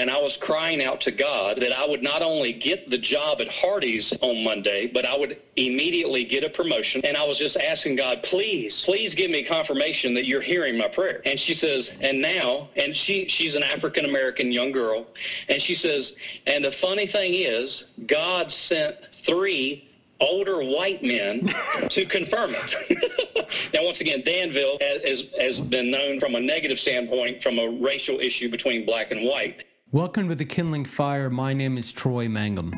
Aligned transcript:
and 0.00 0.10
I 0.10 0.22
was 0.22 0.38
crying 0.38 0.82
out 0.82 1.02
to 1.02 1.10
God 1.10 1.60
that 1.60 1.72
I 1.72 1.86
would 1.86 2.02
not 2.02 2.22
only 2.22 2.54
get 2.54 2.88
the 2.88 2.96
job 2.96 3.42
at 3.42 3.48
Hardee's 3.48 4.16
on 4.22 4.42
Monday, 4.42 4.86
but 4.86 5.04
I 5.04 5.14
would 5.14 5.38
immediately 5.56 6.24
get 6.24 6.42
a 6.42 6.48
promotion. 6.48 7.02
And 7.04 7.18
I 7.18 7.24
was 7.24 7.38
just 7.38 7.58
asking 7.58 7.96
God, 7.96 8.22
please, 8.22 8.82
please 8.82 9.14
give 9.14 9.30
me 9.30 9.42
confirmation 9.42 10.14
that 10.14 10.24
you're 10.24 10.40
hearing 10.40 10.78
my 10.78 10.88
prayer. 10.88 11.20
And 11.26 11.38
she 11.38 11.52
says, 11.52 11.94
and 12.00 12.22
now, 12.22 12.68
and 12.76 12.96
she 12.96 13.28
she's 13.28 13.56
an 13.56 13.62
African 13.62 14.06
American 14.06 14.50
young 14.52 14.72
girl, 14.72 15.06
and 15.50 15.60
she 15.60 15.74
says, 15.74 16.16
and 16.46 16.64
the 16.64 16.70
funny 16.70 17.06
thing 17.06 17.34
is, 17.34 17.84
God 18.06 18.50
sent 18.50 19.04
three 19.04 19.86
older 20.18 20.62
white 20.62 21.02
men 21.02 21.46
to 21.90 22.06
confirm 22.06 22.52
it. 22.54 23.70
now, 23.74 23.84
once 23.84 24.00
again, 24.00 24.22
Danville 24.24 24.78
has, 24.80 25.26
has 25.38 25.58
been 25.58 25.90
known 25.90 26.20
from 26.20 26.34
a 26.36 26.40
negative 26.40 26.78
standpoint 26.78 27.42
from 27.42 27.58
a 27.58 27.68
racial 27.82 28.18
issue 28.18 28.48
between 28.48 28.86
black 28.86 29.10
and 29.10 29.28
white. 29.28 29.64
Welcome 29.92 30.28
to 30.28 30.36
the 30.36 30.44
Kindling 30.44 30.84
Fire. 30.84 31.28
My 31.28 31.52
name 31.52 31.76
is 31.76 31.90
Troy 31.90 32.28
Mangum. 32.28 32.72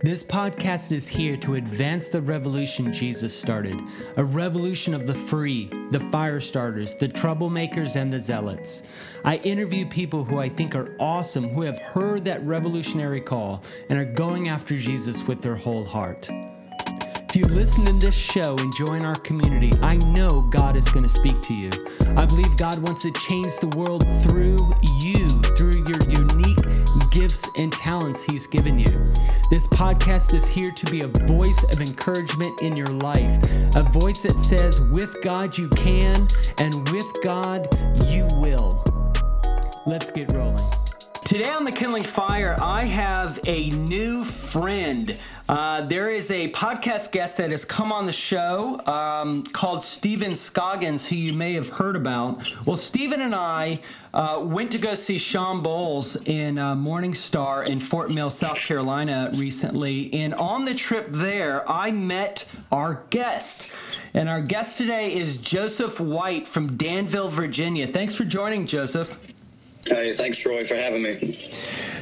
This 0.00 0.24
podcast 0.24 0.90
is 0.90 1.06
here 1.06 1.36
to 1.36 1.56
advance 1.56 2.08
the 2.08 2.22
revolution 2.22 2.90
Jesus 2.90 3.38
started 3.38 3.78
a 4.16 4.24
revolution 4.24 4.94
of 4.94 5.06
the 5.06 5.12
free, 5.12 5.68
the 5.90 6.00
fire 6.10 6.40
starters, 6.40 6.94
the 6.94 7.08
troublemakers, 7.08 7.96
and 7.96 8.10
the 8.10 8.18
zealots. 8.18 8.82
I 9.26 9.36
interview 9.44 9.84
people 9.84 10.24
who 10.24 10.38
I 10.38 10.48
think 10.48 10.74
are 10.74 10.96
awesome, 10.98 11.50
who 11.50 11.60
have 11.60 11.76
heard 11.82 12.24
that 12.24 12.42
revolutionary 12.46 13.20
call 13.20 13.62
and 13.90 13.98
are 13.98 14.10
going 14.14 14.48
after 14.48 14.78
Jesus 14.78 15.26
with 15.26 15.42
their 15.42 15.56
whole 15.56 15.84
heart. 15.84 16.30
If 17.34 17.36
you 17.36 17.44
listen 17.44 17.86
to 17.86 17.92
this 17.94 18.14
show 18.14 18.56
and 18.58 18.74
join 18.76 19.06
our 19.06 19.14
community, 19.16 19.70
I 19.80 19.96
know 20.08 20.42
God 20.50 20.76
is 20.76 20.88
going 20.90 21.04
to 21.04 21.08
speak 21.08 21.40
to 21.42 21.54
you. 21.54 21.70
I 22.14 22.26
believe 22.26 22.58
God 22.58 22.78
wants 22.86 23.00
to 23.02 23.12
change 23.26 23.56
the 23.56 23.74
world 23.78 24.04
through 24.22 24.58
you, 25.00 25.28
through 25.56 25.81
gifts 27.22 27.48
and 27.56 27.72
talents 27.72 28.24
He's 28.24 28.48
given 28.48 28.80
you. 28.80 29.12
This 29.48 29.68
podcast 29.68 30.34
is 30.34 30.44
here 30.44 30.72
to 30.72 30.86
be 30.90 31.02
a 31.02 31.06
voice 31.06 31.62
of 31.72 31.80
encouragement 31.80 32.62
in 32.62 32.74
your 32.76 32.88
life, 32.88 33.40
a 33.76 33.84
voice 33.84 34.22
that 34.22 34.36
says, 34.36 34.80
with 34.80 35.14
God 35.22 35.56
you 35.56 35.68
can, 35.68 36.26
and 36.58 36.88
with 36.88 37.06
God 37.22 37.68
you 38.08 38.26
will. 38.40 38.82
Let's 39.86 40.10
get 40.10 40.32
rolling. 40.32 40.81
Today 41.24 41.50
on 41.50 41.64
the 41.64 41.72
Kindling 41.72 42.02
Fire, 42.02 42.56
I 42.60 42.84
have 42.84 43.38
a 43.46 43.70
new 43.70 44.24
friend. 44.24 45.18
Uh, 45.48 45.80
there 45.82 46.10
is 46.10 46.30
a 46.30 46.50
podcast 46.50 47.10
guest 47.10 47.36
that 47.38 47.50
has 47.50 47.64
come 47.64 47.90
on 47.90 48.06
the 48.06 48.12
show 48.12 48.80
um, 48.86 49.42
called 49.44 49.82
Stephen 49.82 50.36
Scoggins, 50.36 51.06
who 51.06 51.14
you 51.16 51.32
may 51.32 51.54
have 51.54 51.68
heard 51.68 51.96
about. 51.96 52.42
Well, 52.66 52.76
Stephen 52.76 53.22
and 53.22 53.34
I 53.34 53.80
uh, 54.12 54.40
went 54.42 54.72
to 54.72 54.78
go 54.78 54.94
see 54.94 55.16
Shawn 55.16 55.62
Bolz 55.62 56.20
in 56.26 56.58
uh, 56.58 56.74
Morning 56.74 57.14
Star 57.14 57.64
in 57.64 57.80
Fort 57.80 58.10
Mill, 58.10 58.28
South 58.28 58.58
Carolina 58.58 59.30
recently. 59.38 60.12
And 60.12 60.34
on 60.34 60.66
the 60.66 60.74
trip 60.74 61.06
there, 61.06 61.68
I 61.70 61.92
met 61.92 62.44
our 62.70 63.04
guest. 63.08 63.70
And 64.12 64.28
our 64.28 64.42
guest 64.42 64.76
today 64.76 65.14
is 65.14 65.38
Joseph 65.38 65.98
White 65.98 66.46
from 66.46 66.76
Danville, 66.76 67.30
Virginia. 67.30 67.86
Thanks 67.86 68.14
for 68.14 68.24
joining, 68.24 68.66
Joseph. 68.66 69.31
Hey, 69.86 70.12
thanks, 70.12 70.38
Troy, 70.38 70.64
for 70.64 70.76
having 70.76 71.02
me. 71.02 71.14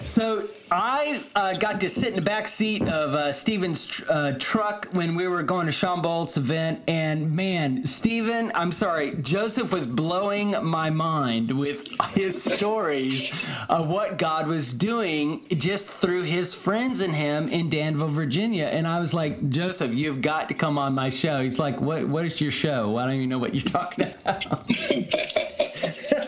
So 0.05 0.47
I 0.70 1.23
uh, 1.34 1.55
got 1.55 1.81
to 1.81 1.89
sit 1.89 2.09
in 2.09 2.17
the 2.17 2.23
back 2.23 2.47
seat 2.47 2.83
of 2.83 3.14
uh, 3.14 3.33
Stephen's 3.33 3.86
tr- 3.86 4.05
uh, 4.09 4.33
truck 4.39 4.89
when 4.92 5.14
we 5.14 5.27
were 5.28 5.42
going 5.42 5.67
to 5.67 5.73
Shawn 5.73 6.03
Bolz's 6.03 6.36
event, 6.36 6.81
and 6.89 7.34
man, 7.34 7.86
Steven, 7.86 8.53
I'm 8.55 8.73
sorry, 8.73 9.12
Joseph 9.12 9.73
was 9.73 9.86
blowing 9.86 10.51
my 10.62 10.91
mind 10.91 11.56
with 11.56 11.89
his 12.11 12.42
stories 12.56 13.33
of 13.69 13.89
what 13.89 14.19
God 14.19 14.47
was 14.47 14.73
doing 14.73 15.45
just 15.48 15.89
through 15.89 16.23
his 16.23 16.53
friends 16.55 17.01
and 17.01 17.14
him 17.14 17.48
in 17.48 17.70
Danville, 17.70 18.08
Virginia. 18.08 18.67
And 18.67 18.86
I 18.86 19.01
was 19.01 19.14
like, 19.14 19.48
Joseph, 19.48 19.95
you've 19.95 20.20
got 20.20 20.48
to 20.51 20.55
come 20.55 20.77
on 20.77 20.95
my 20.95 21.08
show. 21.08 21.42
He's 21.42 21.58
like, 21.58 21.81
What? 21.81 22.08
What 22.08 22.27
is 22.27 22.41
your 22.41 22.52
show? 22.52 22.97
I 22.97 23.07
don't 23.07 23.14
even 23.14 23.29
know 23.29 23.39
what 23.39 23.55
you're 23.55 23.62
talking 23.62 24.12
about. 24.24 24.45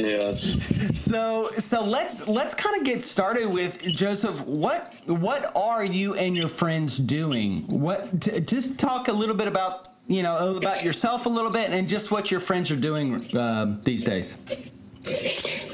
yes. 0.00 0.98
So 0.98 1.50
so 1.58 1.84
let's 1.84 2.26
let's 2.28 2.54
kind 2.54 2.76
of 2.76 2.84
get 2.84 3.02
started 3.02 3.50
with 3.50 3.82
Joseph. 3.82 4.40
What 4.46 4.94
what 5.06 5.52
are 5.54 5.84
you 5.84 6.14
and 6.14 6.36
your 6.36 6.48
friends 6.48 6.98
doing? 6.98 7.62
What 7.70 8.20
t- 8.20 8.40
just 8.40 8.78
talk 8.78 9.08
a 9.08 9.12
little 9.12 9.34
bit 9.34 9.48
about 9.48 9.88
you 10.06 10.22
know 10.22 10.56
about 10.56 10.82
yourself 10.84 11.26
a 11.26 11.28
little 11.28 11.50
bit 11.50 11.70
and 11.70 11.88
just 11.88 12.10
what 12.10 12.30
your 12.30 12.40
friends 12.40 12.70
are 12.70 12.76
doing 12.76 13.14
uh, 13.36 13.76
these 13.82 14.02
days. 14.04 14.36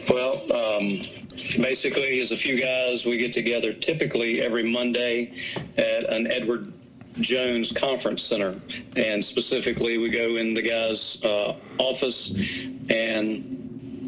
Well, 0.08 0.40
um, 0.52 0.88
basically, 1.60 2.20
as 2.20 2.30
a 2.30 2.36
few 2.36 2.60
guys, 2.60 3.04
we 3.04 3.16
get 3.18 3.32
together 3.32 3.72
typically 3.72 4.40
every 4.40 4.62
Monday 4.62 5.32
at 5.76 6.12
an 6.12 6.30
Edward 6.30 6.72
Jones 7.20 7.72
Conference 7.72 8.22
Center, 8.22 8.60
and 8.96 9.24
specifically, 9.24 9.98
we 9.98 10.10
go 10.10 10.36
in 10.36 10.54
the 10.54 10.62
guys' 10.62 11.22
uh, 11.24 11.56
office 11.78 12.30
and 12.88 13.55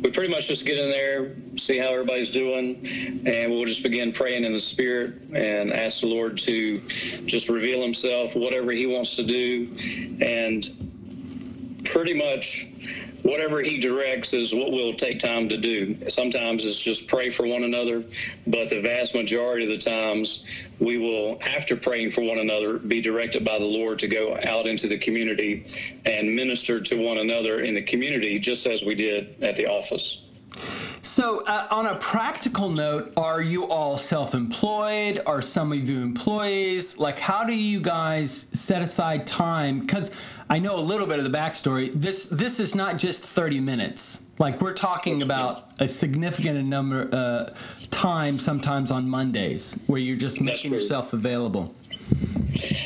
we 0.02 0.10
pretty 0.10 0.32
much 0.32 0.48
just 0.48 0.64
get 0.64 0.78
in 0.78 0.90
there, 0.90 1.32
see 1.56 1.78
how 1.78 1.92
everybody's 1.92 2.30
doing, 2.30 2.86
and 3.26 3.50
we'll 3.50 3.64
just 3.64 3.82
begin 3.82 4.12
praying 4.12 4.44
in 4.44 4.52
the 4.52 4.60
Spirit 4.60 5.20
and 5.34 5.72
ask 5.72 6.00
the 6.00 6.06
Lord 6.06 6.38
to 6.38 6.80
just 7.26 7.48
reveal 7.48 7.82
Himself, 7.82 8.36
whatever 8.36 8.70
He 8.70 8.86
wants 8.86 9.16
to 9.16 9.24
do, 9.24 9.74
and 10.24 11.82
pretty 11.84 12.14
much 12.14 12.66
whatever 13.22 13.60
he 13.60 13.78
directs 13.78 14.34
is 14.34 14.54
what 14.54 14.70
we'll 14.70 14.94
take 14.94 15.18
time 15.18 15.48
to 15.48 15.56
do. 15.56 16.08
Sometimes 16.08 16.64
it's 16.64 16.78
just 16.78 17.08
pray 17.08 17.30
for 17.30 17.46
one 17.46 17.64
another, 17.64 18.04
but 18.46 18.70
the 18.70 18.80
vast 18.80 19.14
majority 19.14 19.64
of 19.64 19.70
the 19.70 19.90
times 19.90 20.44
we 20.78 20.98
will, 20.98 21.38
after 21.42 21.76
praying 21.76 22.10
for 22.10 22.22
one 22.22 22.38
another, 22.38 22.78
be 22.78 23.00
directed 23.00 23.44
by 23.44 23.58
the 23.58 23.66
Lord 23.66 23.98
to 24.00 24.08
go 24.08 24.38
out 24.44 24.66
into 24.66 24.86
the 24.86 24.98
community 24.98 25.66
and 26.04 26.34
minister 26.34 26.80
to 26.80 26.96
one 26.96 27.18
another 27.18 27.60
in 27.60 27.74
the 27.74 27.82
community, 27.82 28.38
just 28.38 28.66
as 28.66 28.82
we 28.82 28.94
did 28.94 29.42
at 29.42 29.56
the 29.56 29.66
office. 29.66 30.27
So, 31.02 31.44
uh, 31.44 31.68
on 31.70 31.86
a 31.86 31.96
practical 31.96 32.70
note, 32.70 33.12
are 33.16 33.40
you 33.40 33.66
all 33.68 33.98
self 33.98 34.34
employed? 34.34 35.22
Are 35.26 35.42
some 35.42 35.72
of 35.72 35.88
you 35.88 36.00
employees? 36.00 36.98
Like, 36.98 37.18
how 37.18 37.44
do 37.44 37.54
you 37.54 37.80
guys 37.80 38.46
set 38.52 38.82
aside 38.82 39.26
time? 39.26 39.80
Because 39.80 40.10
I 40.50 40.58
know 40.58 40.76
a 40.76 40.80
little 40.80 41.06
bit 41.06 41.18
of 41.18 41.24
the 41.24 41.36
backstory. 41.36 41.92
This 41.94 42.24
this 42.24 42.58
is 42.60 42.74
not 42.74 42.98
just 42.98 43.24
30 43.24 43.60
minutes. 43.60 44.22
Like 44.38 44.60
we're 44.60 44.74
talking 44.74 45.22
about 45.22 45.68
a 45.80 45.88
significant 45.88 46.64
number 46.66 47.08
uh, 47.12 47.50
time 47.90 48.38
sometimes 48.38 48.90
on 48.90 49.08
Mondays 49.08 49.72
where 49.88 50.00
you're 50.00 50.16
just 50.16 50.40
making 50.40 50.72
yourself 50.72 51.12
available. 51.12 51.74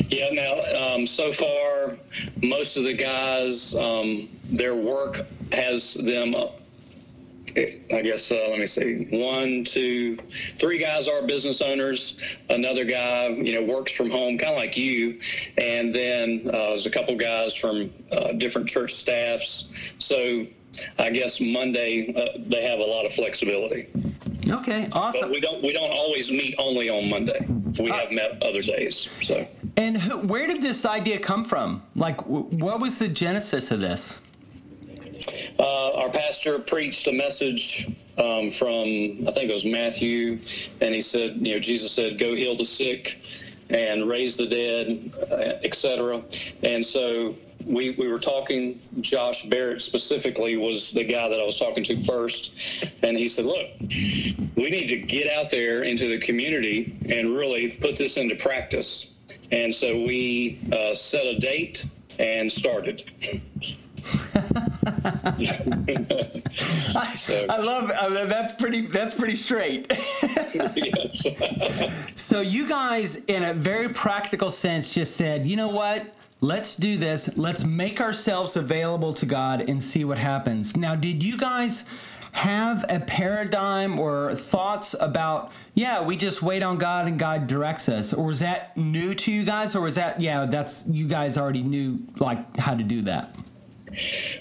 Yeah. 0.09 0.31
Now, 0.33 0.95
um, 0.95 1.07
so 1.07 1.31
far, 1.31 1.99
most 2.43 2.77
of 2.77 2.85
the 2.85 2.95
guys, 2.95 3.75
um, 3.75 4.29
their 4.45 4.77
work 4.77 5.27
has 5.53 5.95
them 5.95 6.35
I 7.57 8.01
guess 8.03 8.31
uh, 8.31 8.47
let 8.49 8.59
me 8.59 8.67
see. 8.67 9.05
One, 9.11 9.65
two, 9.65 10.17
three 10.17 10.79
guys 10.79 11.09
are 11.09 11.23
business 11.27 11.61
owners. 11.61 12.17
Another 12.49 12.85
guy, 12.85 13.29
you 13.29 13.55
know, 13.55 13.63
works 13.63 13.93
from 13.93 14.11
home, 14.11 14.39
kind 14.39 14.53
of 14.53 14.57
like 14.57 14.77
you. 14.77 15.21
And 15.59 15.93
then 15.93 16.43
uh, 16.47 16.51
there's 16.51 16.87
a 16.87 16.91
couple 16.91 17.17
guys 17.17 17.55
from 17.55 17.93
uh, 18.11 18.33
different 18.33 18.69
church 18.69 18.95
staffs. 18.95 19.93
So 19.99 20.47
I 20.99 21.11
guess 21.11 21.41
Monday 21.41 22.15
uh, 22.15 22.39
they 22.39 22.65
have 22.65 22.79
a 22.79 22.85
lot 22.85 23.05
of 23.05 23.13
flexibility. 23.13 23.89
Okay, 24.49 24.89
awesome. 24.93 25.21
But 25.23 25.31
we 25.31 25.41
don't 25.41 25.63
we 25.63 25.73
don't 25.73 25.91
always 25.91 26.31
meet 26.31 26.55
only 26.59 26.89
on 26.89 27.11
Monday. 27.11 27.47
We 27.79 27.91
uh, 27.91 27.97
have 27.97 28.11
met 28.13 28.43
other 28.43 28.63
days. 28.63 29.09
So. 29.21 29.47
And 29.77 29.99
who, 29.99 30.19
where 30.27 30.47
did 30.47 30.63
this 30.63 30.85
idea 30.85 31.19
come 31.19 31.45
from? 31.45 31.83
Like, 31.95 32.25
what 32.27 32.81
was 32.81 32.99
the 32.99 33.09
genesis 33.09 33.71
of 33.71 33.81
this? 33.81 34.19
Uh, 35.59 36.01
our 36.01 36.11
pastor 36.11 36.59
preached 36.59 37.07
a 37.07 37.13
message 37.13 37.89
um, 38.19 38.51
from, 38.51 38.77
I 39.27 39.31
think 39.31 39.51
it 39.51 39.53
was 39.53 39.65
Matthew, 39.65 40.39
and 40.81 40.95
he 40.95 41.01
said, 41.01 41.37
you 41.37 41.55
know, 41.55 41.59
Jesus 41.59 41.93
said, 41.93 42.19
go 42.19 42.35
heal 42.35 42.57
the 42.57 42.65
sick 42.65 43.19
and 43.71 44.09
raise 44.09 44.37
the 44.37 44.47
dead, 44.47 45.13
uh, 45.31 45.65
etc. 45.65 46.23
And 46.63 46.85
so 46.85 47.35
we, 47.67 47.91
we 47.91 48.09
were 48.09 48.19
talking, 48.19 48.81
Josh 49.01 49.45
Barrett 49.47 49.83
specifically 49.83 50.57
was 50.57 50.91
the 50.91 51.05
guy 51.05 51.29
that 51.29 51.41
I 51.41 51.45
was 51.45 51.59
talking 51.59 51.85
to 51.85 51.97
first. 51.97 52.53
And 53.03 53.17
he 53.17 53.29
said, 53.29 53.47
Look, 53.47 53.69
we 53.81 54.71
need 54.71 54.89
to 54.89 54.99
get 54.99 55.31
out 55.31 55.51
there 55.51 55.83
into 55.83 56.09
the 56.09 56.19
community 56.19 56.95
and 57.09 57.35
really 57.35 57.71
put 57.71 57.97
this 57.97 58.17
into 58.17 58.37
practice. 58.37 59.11
And 59.51 59.75
so 59.75 59.95
we 59.95 60.59
uh, 60.73 60.95
set 60.95 61.27
a 61.27 61.39
date 61.39 61.85
and 62.19 62.51
started. 62.51 63.11
I, 66.95 67.17
I 67.49 67.57
love 67.59 67.91
I 67.91 68.09
mean, 68.09 68.29
that's 68.29 68.53
pretty 68.53 68.87
that's 68.87 69.15
pretty 69.15 69.35
straight. 69.35 69.93
so 72.17 72.41
you 72.41 72.69
guys 72.69 73.17
in 73.27 73.45
a 73.45 73.55
very 73.55 73.89
practical 73.89 74.51
sense 74.51 74.93
just 74.95 75.17
said, 75.17 75.47
"You 75.47 75.57
know 75.57 75.69
what? 75.69 76.15
Let's 76.41 76.75
do 76.75 76.97
this. 76.97 77.31
Let's 77.37 77.65
make 77.65 78.01
ourselves 78.01 78.57
available 78.57 79.15
to 79.15 79.27
God 79.27 79.69
and 79.69 79.83
see 79.83 80.05
what 80.05 80.19
happens." 80.19 80.77
Now, 80.77 80.95
did 80.95 81.23
you 81.23 81.37
guys 81.37 81.85
have 82.33 82.85
a 82.89 82.99
paradigm 82.99 83.99
or 83.99 84.35
thoughts 84.35 84.95
about, 84.99 85.53
yeah, 85.75 86.03
we 86.03 86.17
just 86.17 86.43
wait 86.43 86.63
on 86.63 86.79
God 86.79 87.07
and 87.07 87.19
God 87.19 87.47
directs 87.47 87.89
us? 87.91 88.13
Or 88.15 88.25
was 88.25 88.41
that 88.41 88.75
new 88.77 89.15
to 89.15 89.31
you 89.31 89.45
guys? 89.45 89.77
Or 89.77 89.83
was 89.83 89.97
that, 89.97 90.19
yeah, 90.21 90.47
that's, 90.47 90.87
you 90.87 91.07
guys 91.07 91.37
already 91.37 91.63
knew 91.63 91.99
like 92.19 92.57
how 92.57 92.75
to 92.75 92.83
do 92.83 93.03
that? 93.03 93.37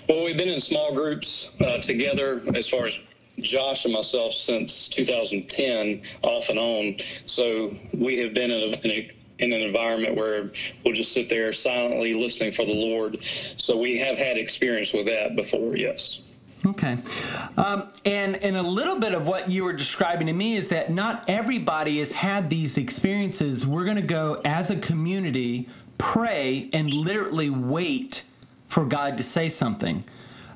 Well, 0.08 0.24
we've 0.24 0.38
been 0.38 0.50
in 0.50 0.60
small 0.60 0.94
groups 0.94 1.52
uh, 1.60 1.78
together 1.80 2.42
as 2.56 2.68
far 2.70 2.86
as 2.86 3.00
Josh 3.40 3.86
and 3.86 3.94
myself 3.94 4.34
since 4.34 4.88
2010, 4.90 6.02
off 6.22 6.50
and 6.50 6.60
on. 6.60 7.00
So 7.26 7.74
we 7.94 8.20
have 8.20 8.34
been 8.34 8.52
in, 8.52 8.74
a, 8.74 8.78
in, 8.78 8.92
a, 8.92 9.12
in 9.40 9.54
an 9.54 9.62
environment 9.62 10.16
where 10.16 10.52
we'll 10.84 10.94
just 10.94 11.14
sit 11.14 11.30
there 11.30 11.52
silently 11.54 12.14
listening 12.14 12.52
for 12.52 12.66
the 12.66 12.74
Lord. 12.74 13.24
So 13.24 13.78
we 13.78 13.98
have 14.00 14.18
had 14.18 14.38
experience 14.38 14.94
with 14.94 15.06
that 15.08 15.36
before, 15.36 15.76
yes. 15.76 16.22
Okay. 16.64 16.98
Um, 17.58 17.90
and, 18.06 18.38
and 18.38 18.56
a 18.56 18.62
little 18.62 19.00
bit 19.00 19.14
of 19.14 19.26
what 19.26 19.50
you 19.50 19.64
were 19.64 19.74
describing 19.74 20.28
to 20.28 20.34
me 20.34 20.58
is 20.58 20.70
that 20.70 20.92
not 20.92 21.26
everybody 21.28 21.98
has 22.00 22.12
had 22.12 22.52
these 22.52 22.78
experiences. 22.78 23.66
We're 23.66 23.86
going 23.86 23.96
to 23.96 24.04
go 24.04 24.42
as 24.46 24.70
a 24.70 24.76
community, 24.76 25.68
pray, 25.98 26.70
and 26.72 26.94
literally 26.94 27.50
wait 27.50 28.24
for 28.72 28.86
God 28.86 29.18
to 29.18 29.24
say 29.24 29.50
something. 29.50 30.02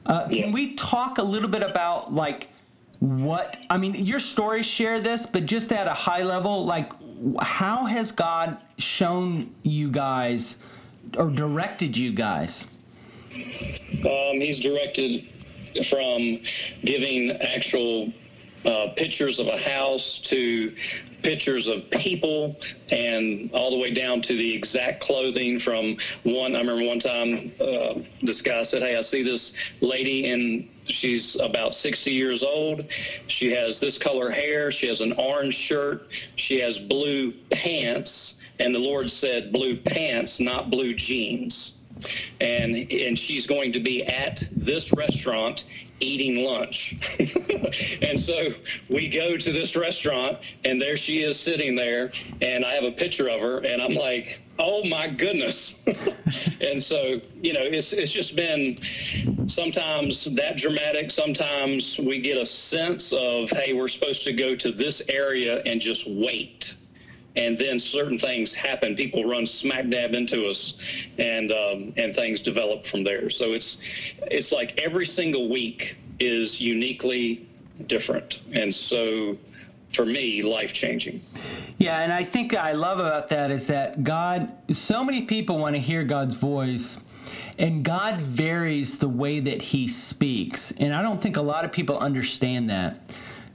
Uh, 0.06 0.28
yeah. 0.30 0.44
Can 0.44 0.54
we 0.54 0.76
talk 0.76 1.18
a 1.18 1.24
little 1.24 1.50
bit 1.50 1.64
about 1.64 2.14
like 2.14 2.48
what 3.00 3.58
I 3.70 3.78
mean? 3.78 3.94
Your 3.94 4.22
stories 4.22 4.66
share 4.66 5.02
this, 5.02 5.26
but 5.26 5.46
just 5.46 5.74
at 5.74 5.86
a 5.86 5.94
high 5.94 6.24
level, 6.24 6.66
like 6.66 6.94
how 7.42 7.86
has 7.86 8.12
God 8.12 8.58
shown 8.78 9.54
you 9.64 9.92
guys 9.92 10.58
or 11.18 11.30
directed 11.30 11.98
you 11.98 12.14
guys? 12.14 12.66
Um, 13.34 14.40
he's 14.40 14.60
directed 14.60 15.28
from 15.86 16.40
giving 16.86 17.32
actual 17.32 18.14
uh, 18.64 18.94
pictures 18.96 19.40
of 19.40 19.48
a 19.48 19.58
house 19.58 20.20
to 20.20 20.74
pictures 21.26 21.68
of 21.68 21.90
people 21.90 22.56
and 22.92 23.52
all 23.52 23.72
the 23.72 23.78
way 23.78 23.92
down 23.92 24.22
to 24.22 24.38
the 24.38 24.54
exact 24.56 25.02
clothing 25.02 25.58
from 25.58 25.98
one 26.24 26.56
i 26.56 26.60
remember 26.60 26.86
one 26.86 27.00
time 27.00 27.52
uh, 27.60 27.96
this 28.22 28.42
guy 28.44 28.62
said 28.62 28.82
hey 28.84 28.96
i 28.96 29.02
see 29.02 29.24
this 29.24 29.72
lady 29.82 30.30
and 30.30 30.70
she's 30.88 31.36
about 31.36 31.74
60 31.74 32.12
years 32.12 32.44
old. 32.44 32.92
She 32.92 33.52
has 33.54 33.80
this 33.80 33.98
color 33.98 34.30
hair. 34.30 34.72
She 34.72 34.88
has 34.88 35.02
an 35.02 35.14
orange 35.14 35.56
shirt. 35.56 36.12
She 36.36 36.60
has 36.60 36.80
blue 36.80 37.32
pants. 37.52 38.40
And 38.60 38.74
the 38.74 38.80
lord 38.80 39.12
said 39.12 39.52
blue 39.52 39.76
pants 39.76 40.40
not 40.40 40.70
blue 40.70 40.94
jeans. 40.94 41.78
And 42.40 42.76
and 42.92 43.18
she's 43.18 43.48
going 43.48 43.74
to 43.74 43.80
be 43.80 44.06
at 44.06 44.44
this 44.52 44.94
restaurant 44.94 45.66
eating 46.00 46.46
lunch. 46.46 46.96
and 48.02 48.20
so 48.20 48.50
we 48.90 49.10
go 49.10 49.38
to 49.38 49.52
this 49.52 49.76
restaurant, 49.76 50.40
and 50.64 50.82
there 50.82 50.98
she 50.98 51.22
is 51.22 51.40
sitting 51.40 51.76
there, 51.76 52.12
and 52.42 52.66
I 52.66 52.74
have 52.74 52.84
a 52.84 52.92
picture 52.92 53.28
of 53.28 53.42
her, 53.42 53.60
and 53.60 53.82
I'm 53.82 53.96
like, 53.96 54.42
oh 54.60 54.84
my 54.86 55.08
goodness. 55.08 55.76
and 56.62 56.82
so, 56.82 57.22
you 57.42 57.54
know, 57.54 57.64
it's, 57.64 57.94
it's 57.94 58.12
just 58.12 58.36
been 58.36 58.78
sometimes 59.48 60.26
that 60.36 60.58
dramatic. 60.58 61.12
Sometimes 61.12 61.98
we 62.00 62.20
get 62.20 62.38
a 62.38 62.46
sense 62.46 63.14
of, 63.14 63.50
hey, 63.50 63.74
we're 63.74 63.88
supposed 63.88 64.24
to 64.26 64.34
go 64.34 64.56
to 64.56 64.72
this 64.72 65.02
area 65.10 65.62
and 65.66 65.82
just 65.82 66.08
wait 66.10 66.76
and 67.36 67.58
then 67.58 67.80
certain 67.80 68.18
things 68.18 68.54
happen. 68.54 68.96
People 68.96 69.24
run 69.26 69.46
smack 69.46 69.90
dab 69.90 70.14
into 70.14 70.48
us, 70.48 70.76
and 71.18 71.52
um, 71.52 71.94
and 71.98 72.14
things 72.14 72.42
develop 72.42 72.86
from 72.86 73.04
there. 73.04 73.30
So 73.30 73.54
it's 73.54 74.12
it's 74.24 74.52
like 74.52 74.80
every 74.80 75.06
single 75.06 75.50
week 75.50 75.98
is 76.20 76.62
uniquely 76.62 77.48
different, 77.88 78.42
and 78.54 78.74
so 78.74 79.38
for 79.94 80.06
me, 80.06 80.42
life 80.42 80.74
changing. 80.74 81.22
Yeah, 81.78 82.00
and 82.00 82.12
I 82.12 82.24
think 82.24 82.54
I 82.54 82.74
love 82.74 83.00
about 83.00 83.30
that 83.30 83.52
is 83.52 83.68
that 83.68 84.04
God. 84.04 84.50
So 84.74 85.04
many 85.04 85.24
people 85.24 85.60
want 85.60 85.76
to 85.76 85.82
hear 85.82 86.04
God's 86.04 86.36
voice. 86.36 87.00
And 87.58 87.86
God 87.86 88.16
varies 88.16 88.98
the 88.98 89.08
way 89.08 89.40
that 89.40 89.62
He 89.62 89.88
speaks. 89.88 90.72
And 90.72 90.94
I 90.94 91.02
don't 91.02 91.22
think 91.22 91.38
a 91.38 91.42
lot 91.42 91.64
of 91.64 91.72
people 91.72 91.98
understand 91.98 92.70
that 92.70 93.00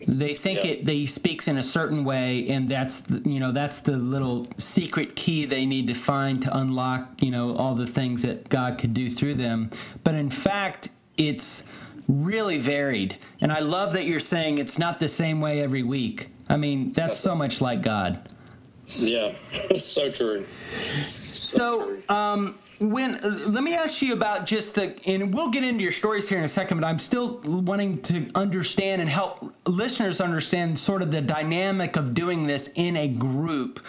they 0.06 0.34
think 0.34 0.64
yeah. 0.64 0.72
it 0.72 0.84
they 0.84 1.06
speaks 1.06 1.48
in 1.48 1.58
a 1.58 1.62
certain 1.62 2.04
way 2.04 2.48
and 2.48 2.68
that's 2.68 3.00
the, 3.00 3.28
you 3.28 3.38
know 3.38 3.52
that's 3.52 3.80
the 3.80 3.96
little 3.96 4.46
secret 4.58 5.14
key 5.14 5.44
they 5.44 5.66
need 5.66 5.86
to 5.86 5.94
find 5.94 6.42
to 6.42 6.56
unlock 6.56 7.22
you 7.22 7.30
know 7.30 7.54
all 7.56 7.74
the 7.74 7.86
things 7.86 8.22
that 8.22 8.48
god 8.48 8.78
could 8.78 8.94
do 8.94 9.10
through 9.10 9.34
them. 9.34 9.70
But 10.04 10.14
in 10.14 10.30
fact 10.30 10.88
it's 11.16 11.64
really 12.08 12.58
varied. 12.58 13.16
And 13.40 13.52
i 13.52 13.60
love 13.60 13.92
that 13.92 14.06
you're 14.06 14.20
saying 14.20 14.58
it's 14.58 14.78
not 14.78 15.00
the 15.00 15.08
same 15.08 15.40
way 15.40 15.60
every 15.62 15.82
week. 15.82 16.30
I 16.48 16.56
mean 16.56 16.92
that's 16.92 17.18
so 17.18 17.34
much 17.34 17.60
like 17.60 17.82
god. 17.82 18.32
Yeah. 18.88 19.32
So 19.76 20.10
true. 20.10 20.44
So, 21.10 21.98
so 22.08 22.14
um 22.14 22.58
when 22.80 23.16
uh, 23.16 23.38
let 23.48 23.62
me 23.62 23.74
ask 23.74 24.00
you 24.00 24.14
about 24.14 24.46
just 24.46 24.74
the 24.74 24.94
and 25.06 25.34
we'll 25.34 25.50
get 25.50 25.62
into 25.62 25.82
your 25.82 25.92
stories 25.92 26.28
here 26.28 26.38
in 26.38 26.44
a 26.44 26.48
second 26.48 26.80
but 26.80 26.86
i'm 26.86 26.98
still 26.98 27.38
wanting 27.44 28.00
to 28.00 28.26
understand 28.34 29.02
and 29.02 29.10
help 29.10 29.54
listeners 29.66 30.20
understand 30.20 30.78
sort 30.78 31.02
of 31.02 31.10
the 31.10 31.20
dynamic 31.20 31.96
of 31.96 32.14
doing 32.14 32.46
this 32.46 32.70
in 32.74 32.96
a 32.96 33.08
group. 33.08 33.80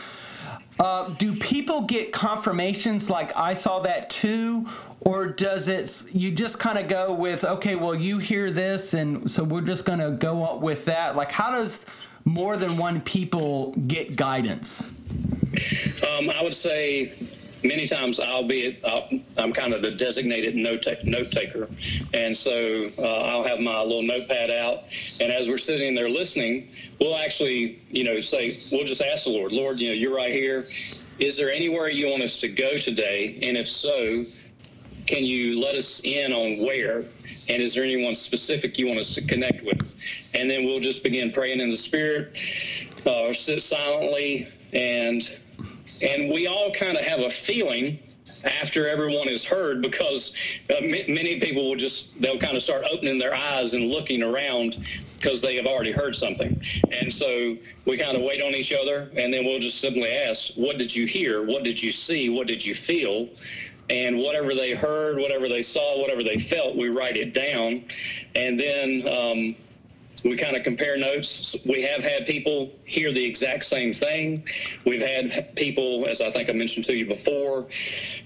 Uh, 0.79 1.09
do 1.09 1.35
people 1.35 1.81
get 1.81 2.11
confirmations 2.11 3.09
like 3.09 3.35
i 3.37 3.53
saw 3.53 3.79
that 3.79 4.09
too 4.09 4.67
or 5.01 5.27
does 5.27 5.67
it 5.67 6.03
you 6.11 6.31
just 6.31 6.59
kind 6.59 6.77
of 6.77 6.87
go 6.87 7.13
with 7.13 7.43
okay 7.43 7.75
well 7.75 7.93
you 7.93 8.17
hear 8.17 8.51
this 8.51 8.93
and 8.93 9.29
so 9.29 9.43
we're 9.43 9.61
just 9.61 9.85
going 9.85 9.99
to 9.99 10.11
go 10.11 10.55
with 10.57 10.85
that 10.85 11.15
like 11.15 11.31
how 11.31 11.51
does 11.51 11.79
more 12.25 12.57
than 12.57 12.77
one 12.77 13.01
people 13.01 13.73
get 13.87 14.15
guidance? 14.15 14.87
Um, 16.07 16.29
i 16.29 16.39
would 16.41 16.53
say 16.53 17.13
many 17.63 17.87
times 17.87 18.19
I'll 18.19 18.47
be 18.47 18.79
i 18.85 19.21
am 19.37 19.53
kind 19.53 19.73
of 19.73 19.81
the 19.81 19.91
designated 19.91 20.55
note 20.55 20.85
note 21.03 21.31
taker, 21.31 21.69
and 22.13 22.35
so 22.35 22.89
uh, 22.97 23.03
I'll 23.03 23.43
have 23.43 23.59
my 23.59 23.81
little 23.81 24.03
notepad 24.03 24.51
out, 24.51 24.83
and 25.19 25.31
as 25.31 25.47
we're 25.47 25.57
sitting 25.57 25.95
there 25.95 26.09
listening, 26.09 26.69
we'll 26.99 27.17
actually 27.17 27.79
you 27.89 28.03
know 28.03 28.19
say 28.19 28.57
we'll 28.71 28.85
just 28.85 29.01
ask 29.01 29.25
the 29.25 29.31
Lord, 29.31 29.51
Lord, 29.51 29.79
you 29.79 29.89
know 29.89 29.93
you're 29.93 30.15
right 30.15 30.33
here. 30.33 30.67
Is 31.19 31.37
there 31.37 31.51
anywhere 31.51 31.89
you 31.89 32.09
want 32.09 32.23
us 32.23 32.39
to 32.39 32.47
go 32.47 32.79
today? 32.79 33.37
And 33.43 33.55
if 33.55 33.67
so, 33.67 34.25
can 35.05 35.23
you 35.23 35.63
let 35.63 35.75
us 35.75 36.01
in 36.03 36.33
on 36.33 36.65
where? 36.65 37.03
And 37.49 37.61
is 37.61 37.73
there 37.73 37.83
anyone 37.83 38.15
specific 38.15 38.79
you 38.79 38.87
want 38.87 38.99
us 38.99 39.13
to 39.15 39.21
connect 39.21 39.63
with? 39.63 39.95
And 40.33 40.49
then 40.49 40.65
we'll 40.65 40.79
just 40.79 41.03
begin 41.03 41.31
praying 41.31 41.59
in 41.59 41.69
the 41.69 41.77
Spirit, 41.77 42.39
uh, 43.05 43.23
or 43.27 43.33
sit 43.33 43.61
silently 43.61 44.47
and 44.73 45.37
and 46.01 46.31
we 46.31 46.47
all 46.47 46.71
kind 46.71 46.97
of 46.97 47.05
have 47.05 47.19
a 47.19 47.29
feeling 47.29 47.99
after 48.43 48.87
everyone 48.87 49.27
is 49.27 49.43
heard 49.43 49.81
because 49.81 50.35
uh, 50.69 50.75
m- 50.75 50.89
many 50.89 51.39
people 51.39 51.69
will 51.69 51.75
just 51.75 52.19
they'll 52.21 52.39
kind 52.39 52.55
of 52.55 52.63
start 52.63 52.83
opening 52.89 53.19
their 53.19 53.33
eyes 53.33 53.73
and 53.73 53.85
looking 53.89 54.23
around 54.23 54.77
because 55.17 55.41
they 55.41 55.55
have 55.55 55.67
already 55.67 55.91
heard 55.91 56.15
something. 56.15 56.59
And 56.91 57.13
so 57.13 57.57
we 57.85 57.97
kind 57.97 58.17
of 58.17 58.23
wait 58.23 58.41
on 58.41 58.55
each 58.55 58.73
other 58.73 59.11
and 59.15 59.33
then 59.33 59.45
we'll 59.45 59.59
just 59.59 59.79
simply 59.79 60.09
ask 60.09 60.53
what 60.53 60.77
did 60.77 60.95
you 60.95 61.05
hear? 61.05 61.45
What 61.45 61.63
did 61.63 61.81
you 61.81 61.91
see? 61.91 62.29
What 62.29 62.47
did 62.47 62.65
you 62.65 62.73
feel? 62.73 63.29
And 63.89 64.19
whatever 64.19 64.55
they 64.55 64.73
heard 64.73 65.19
whatever 65.19 65.49
they 65.49 65.61
saw 65.61 65.99
whatever 65.99 66.23
they 66.23 66.37
felt 66.37 66.75
we 66.75 66.89
write 66.89 67.17
it 67.17 67.33
down. 67.33 67.83
And 68.33 68.57
then 68.57 69.07
um, 69.07 69.55
we 70.23 70.37
kind 70.37 70.55
of 70.55 70.63
compare 70.63 70.97
notes. 70.97 71.55
We 71.65 71.81
have 71.83 72.03
had 72.03 72.25
people 72.25 72.71
hear 72.85 73.11
the 73.11 73.23
exact 73.23 73.65
same 73.65 73.93
thing. 73.93 74.47
We've 74.85 75.01
had 75.01 75.55
people, 75.55 76.05
as 76.07 76.21
I 76.21 76.29
think 76.29 76.49
I 76.49 76.53
mentioned 76.53 76.85
to 76.85 76.95
you 76.95 77.05
before, 77.05 77.67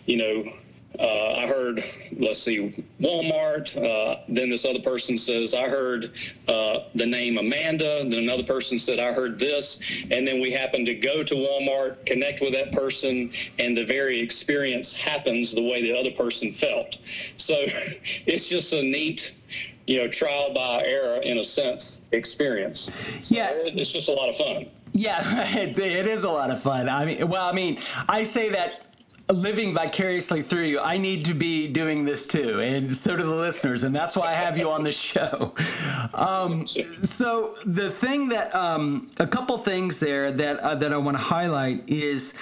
you 0.06 0.18
know, 0.18 0.52
uh, 1.00 1.34
I 1.34 1.48
heard, 1.48 1.84
let's 2.18 2.42
see, 2.42 2.86
Walmart. 3.02 3.76
Uh, 3.76 4.22
then 4.30 4.50
this 4.50 4.66
other 4.66 4.80
person 4.80 5.18
says, 5.18 5.54
I 5.54 5.68
heard 5.68 6.12
uh, 6.48 6.80
the 6.94 7.06
name 7.06 7.38
Amanda. 7.38 8.04
Then 8.04 8.20
another 8.20 8.44
person 8.44 8.80
said, 8.80 9.00
I 9.00 9.12
heard 9.12 9.40
this. 9.40 9.82
And 10.10 10.28
then 10.28 10.40
we 10.40 10.52
happen 10.52 10.86
to 10.86 10.96
go 10.96 11.24
to 11.24 11.36
Walmart, 11.36 12.06
connect 12.06 12.42
with 12.42 12.54
that 12.54 12.72
person, 12.72 13.32
and 13.60 13.76
the 13.76 13.84
very 13.84 14.22
experience 14.22 14.94
happens 14.94 15.54
the 15.54 15.64
way 15.64 15.82
the 15.82 15.98
other 15.98 16.12
person 16.12 16.52
felt. 16.52 16.98
So 17.38 17.56
it's 18.26 18.48
just 18.48 18.72
a 18.74 18.82
neat 18.82 19.34
you 19.88 19.98
know, 19.98 20.08
trial 20.08 20.54
by 20.54 20.84
error 20.84 21.18
in 21.18 21.38
a 21.38 21.44
sense 21.44 22.02
experience. 22.12 22.90
So 23.22 23.36
yeah, 23.36 23.52
it's 23.54 23.92
just 23.92 24.10
a 24.10 24.14
lot 24.14 24.30
of 24.30 24.36
fun. 24.36 24.68
Yeah, 24.94 25.22
it, 25.58 25.78
it 25.78 26.08
is 26.08 26.24
a 26.24 26.32
lot 26.32 26.50
of 26.50 26.62
fun. 26.62 26.90
I 26.90 27.06
mean, 27.06 27.28
well, 27.28 27.48
I 27.48 27.52
mean, 27.52 27.80
I 28.08 28.24
say 28.24 28.50
that 28.50 28.82
living 29.30 29.74
vicariously 29.74 30.44
through 30.44 30.64
you, 30.64 30.80
I 30.80 30.98
need 30.98 31.26
to 31.26 31.34
be 31.34 31.68
doing 31.68 32.06
this 32.06 32.28
too, 32.28 32.60
and 32.60 32.96
so 32.96 33.16
do 33.16 33.24
the 33.24 33.36
listeners, 33.36 33.84
and 33.84 33.96
that's 33.96 34.16
why 34.16 34.28
I 34.28 34.34
have 34.34 34.58
you 34.58 34.70
on 34.70 34.84
the 34.84 34.92
show. 34.92 35.54
Um, 36.14 36.68
so 37.04 37.58
the 37.66 37.90
thing 37.90 38.30
that 38.30 38.54
um, 38.56 39.08
a 39.18 39.28
couple 39.28 39.58
things 39.58 40.00
there 40.00 40.32
that 40.32 40.60
uh, 40.60 40.76
that 40.76 40.94
I 40.94 40.98
want 40.98 41.18
to 41.18 41.24
highlight 41.24 41.84
is 41.88 42.34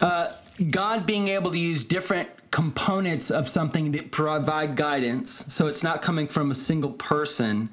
uh, 0.00 0.32
God 0.70 1.06
being 1.06 1.28
able 1.28 1.52
to 1.52 1.58
use 1.58 1.84
different 1.84 2.28
components 2.50 3.30
of 3.30 3.48
something 3.48 3.92
to 3.92 4.02
provide 4.02 4.76
guidance, 4.76 5.44
so 5.48 5.66
it's 5.66 5.82
not 5.82 6.02
coming 6.02 6.26
from 6.26 6.50
a 6.50 6.54
single 6.54 6.92
person. 6.92 7.70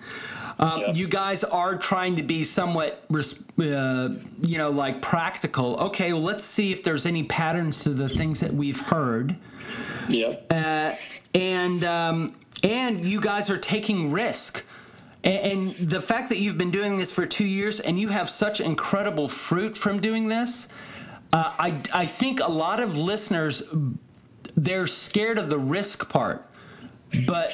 Um. 0.58 0.84
You 0.94 1.08
guys 1.08 1.44
are 1.44 1.78
trying 1.78 2.16
to 2.16 2.24
be 2.24 2.44
somewhat, 2.46 3.04
uh, 3.12 4.10
you 4.42 4.58
know, 4.58 4.70
like 4.70 5.02
practical. 5.02 5.76
Okay, 5.88 6.14
well, 6.14 6.22
let's 6.22 6.46
see 6.46 6.72
if 6.72 6.84
there's 6.84 7.06
any 7.06 7.24
patterns 7.24 7.84
to 7.84 7.90
the 7.90 8.08
things 8.08 8.40
that 8.40 8.54
we've 8.54 8.80
heard. 8.80 9.36
Yeah. 10.08 10.36
Uh, 10.50 10.96
and 11.34 11.84
um, 11.84 12.36
and 12.64 13.04
you 13.04 13.20
guys 13.20 13.50
are 13.50 13.58
taking 13.58 14.12
risk. 14.12 14.64
And, 15.24 15.52
and 15.52 15.90
the 15.90 16.02
fact 16.02 16.30
that 16.30 16.38
you've 16.38 16.58
been 16.58 16.72
doing 16.72 16.98
this 16.98 17.12
for 17.12 17.26
two 17.26 17.46
years 17.46 17.80
and 17.80 18.00
you 18.00 18.10
have 18.10 18.30
such 18.30 18.62
incredible 18.62 19.28
fruit 19.28 19.78
from 19.78 20.00
doing 20.00 20.28
this, 20.30 20.68
uh, 21.34 21.52
I, 21.60 21.82
I 21.92 22.06
think 22.06 22.40
a 22.40 22.50
lot 22.50 22.80
of 22.80 22.96
listeners, 22.96 23.64
they're 24.56 24.88
scared 24.88 25.38
of 25.38 25.50
the 25.50 25.60
risk 25.60 26.10
part. 26.10 26.46
But 27.26 27.54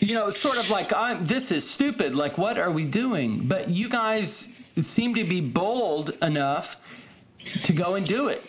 you 0.00 0.14
know 0.14 0.30
sort 0.30 0.56
of 0.56 0.68
like 0.70 0.92
i'm 0.92 1.26
this 1.26 1.50
is 1.52 1.68
stupid. 1.68 2.14
Like 2.14 2.38
what 2.38 2.58
are 2.58 2.70
we 2.70 2.84
doing? 2.84 3.46
But 3.46 3.68
you 3.68 3.88
guys 3.88 4.48
seem 4.80 5.14
to 5.14 5.24
be 5.24 5.40
bold 5.40 6.10
enough 6.22 6.76
to 7.64 7.72
go 7.72 7.94
and 7.94 8.06
do 8.06 8.28
it. 8.28 8.42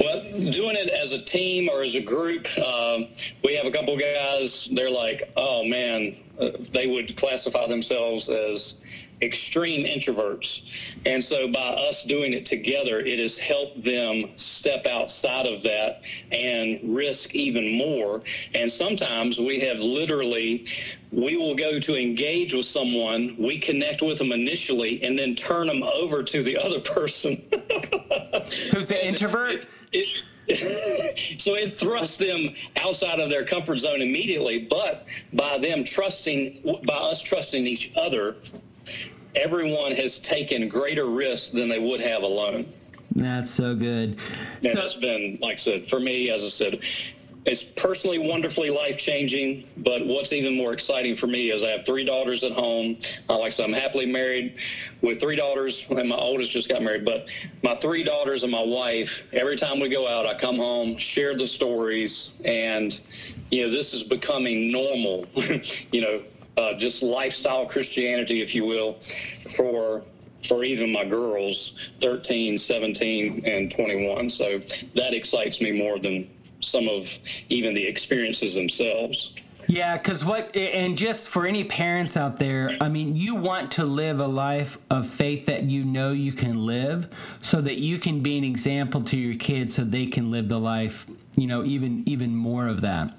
Well, 0.00 0.20
doing 0.50 0.74
it 0.76 0.88
as 0.88 1.12
a 1.12 1.22
team 1.22 1.68
or 1.68 1.82
as 1.82 1.94
a 1.94 2.00
group, 2.00 2.46
um, 2.58 3.06
we 3.44 3.54
have 3.54 3.66
a 3.66 3.70
couple 3.70 3.96
guys. 3.96 4.68
They're 4.72 4.90
like, 4.90 5.30
oh 5.36 5.62
man, 5.64 6.16
uh, 6.40 6.50
they 6.70 6.88
would 6.88 7.16
classify 7.16 7.68
themselves 7.68 8.28
as 8.28 8.74
extreme 9.22 9.86
introverts. 9.86 10.96
And 11.06 11.22
so 11.22 11.48
by 11.48 11.60
us 11.60 12.04
doing 12.04 12.32
it 12.32 12.46
together, 12.46 12.98
it 12.98 13.18
has 13.18 13.38
helped 13.38 13.82
them 13.82 14.36
step 14.36 14.86
outside 14.86 15.46
of 15.46 15.62
that 15.62 16.02
and 16.30 16.94
risk 16.94 17.34
even 17.34 17.76
more. 17.78 18.22
And 18.54 18.70
sometimes 18.70 19.38
we 19.38 19.60
have 19.60 19.78
literally, 19.78 20.66
we 21.10 21.36
will 21.36 21.54
go 21.54 21.78
to 21.78 21.96
engage 21.96 22.52
with 22.52 22.66
someone, 22.66 23.36
we 23.38 23.58
connect 23.58 24.02
with 24.02 24.18
them 24.18 24.32
initially, 24.32 25.02
and 25.02 25.18
then 25.18 25.34
turn 25.34 25.66
them 25.68 25.82
over 25.82 26.22
to 26.22 26.42
the 26.42 26.58
other 26.58 26.80
person. 26.80 27.36
Who's 28.72 28.88
the 28.88 29.06
introvert? 29.06 29.66
It, 29.92 30.08
it, 30.48 31.40
so 31.40 31.54
it 31.54 31.78
thrusts 31.78 32.16
them 32.16 32.54
outside 32.76 33.20
of 33.20 33.30
their 33.30 33.44
comfort 33.44 33.78
zone 33.78 34.02
immediately 34.02 34.58
but 34.58 35.06
by 35.32 35.56
them 35.58 35.84
trusting 35.84 36.80
by 36.84 36.94
us 36.94 37.22
trusting 37.22 37.64
each 37.64 37.92
other 37.96 38.34
everyone 39.34 39.92
has 39.92 40.18
taken 40.18 40.68
greater 40.68 41.06
risks 41.06 41.48
than 41.48 41.68
they 41.68 41.78
would 41.78 42.00
have 42.00 42.22
alone. 42.22 42.66
That's 43.14 43.50
so 43.50 43.74
good. 43.74 44.18
And 44.62 44.66
so, 44.66 44.74
that's 44.74 44.94
been, 44.94 45.38
like 45.40 45.54
I 45.54 45.56
said, 45.56 45.88
for 45.88 46.00
me, 46.00 46.30
as 46.30 46.44
I 46.44 46.48
said, 46.48 46.80
it's 47.44 47.62
personally 47.62 48.18
wonderfully 48.18 48.70
life 48.70 48.96
changing. 48.96 49.66
But 49.78 50.06
what's 50.06 50.32
even 50.32 50.56
more 50.56 50.72
exciting 50.72 51.16
for 51.16 51.26
me 51.26 51.50
is 51.50 51.62
I 51.62 51.70
have 51.70 51.84
three 51.84 52.04
daughters 52.04 52.44
at 52.44 52.52
home. 52.52 52.96
Uh, 53.28 53.38
like 53.38 53.46
I 53.46 53.48
said, 53.50 53.66
I'm 53.66 53.72
happily 53.72 54.06
married 54.06 54.56
with 55.02 55.20
three 55.20 55.36
daughters, 55.36 55.86
and 55.90 56.08
my 56.08 56.16
oldest 56.16 56.52
just 56.52 56.68
got 56.68 56.82
married. 56.82 57.04
But 57.04 57.28
my 57.62 57.74
three 57.74 58.04
daughters 58.04 58.44
and 58.44 58.52
my 58.52 58.62
wife, 58.62 59.22
every 59.32 59.56
time 59.56 59.80
we 59.80 59.88
go 59.88 60.06
out, 60.06 60.26
I 60.26 60.38
come 60.38 60.56
home, 60.56 60.96
share 60.96 61.36
the 61.36 61.46
stories, 61.46 62.30
and 62.44 62.98
you 63.50 63.64
know, 63.64 63.70
this 63.72 63.92
is 63.92 64.04
becoming 64.04 64.70
normal. 64.70 65.26
you 65.92 66.00
know, 66.00 66.22
uh, 66.56 66.74
just 66.74 67.02
lifestyle 67.02 67.66
Christianity, 67.66 68.42
if 68.42 68.54
you 68.54 68.64
will, 68.64 68.94
for 69.56 70.04
for 70.44 70.64
even 70.64 70.90
my 70.90 71.04
girls 71.04 71.90
13 72.00 72.58
17 72.58 73.46
and 73.46 73.70
21 73.70 74.28
so 74.28 74.58
that 74.94 75.14
excites 75.14 75.60
me 75.60 75.70
more 75.70 76.00
than 76.00 76.28
some 76.60 76.88
of 76.88 77.16
even 77.48 77.74
the 77.74 77.86
experiences 77.86 78.56
themselves 78.56 79.32
yeah, 79.68 79.96
because 79.96 80.24
what, 80.24 80.56
and 80.56 80.98
just 80.98 81.28
for 81.28 81.46
any 81.46 81.64
parents 81.64 82.16
out 82.16 82.38
there, 82.38 82.76
I 82.80 82.88
mean, 82.88 83.16
you 83.16 83.34
want 83.34 83.72
to 83.72 83.84
live 83.84 84.20
a 84.20 84.26
life 84.26 84.78
of 84.90 85.08
faith 85.08 85.46
that 85.46 85.64
you 85.64 85.84
know 85.84 86.12
you 86.12 86.32
can 86.32 86.66
live 86.66 87.08
so 87.40 87.60
that 87.60 87.78
you 87.78 87.98
can 87.98 88.20
be 88.20 88.36
an 88.38 88.44
example 88.44 89.02
to 89.04 89.16
your 89.16 89.36
kids 89.36 89.74
so 89.74 89.84
they 89.84 90.06
can 90.06 90.30
live 90.30 90.48
the 90.48 90.58
life, 90.58 91.06
you 91.36 91.46
know, 91.46 91.64
even, 91.64 92.02
even 92.06 92.34
more 92.34 92.66
of 92.66 92.80
that, 92.80 93.14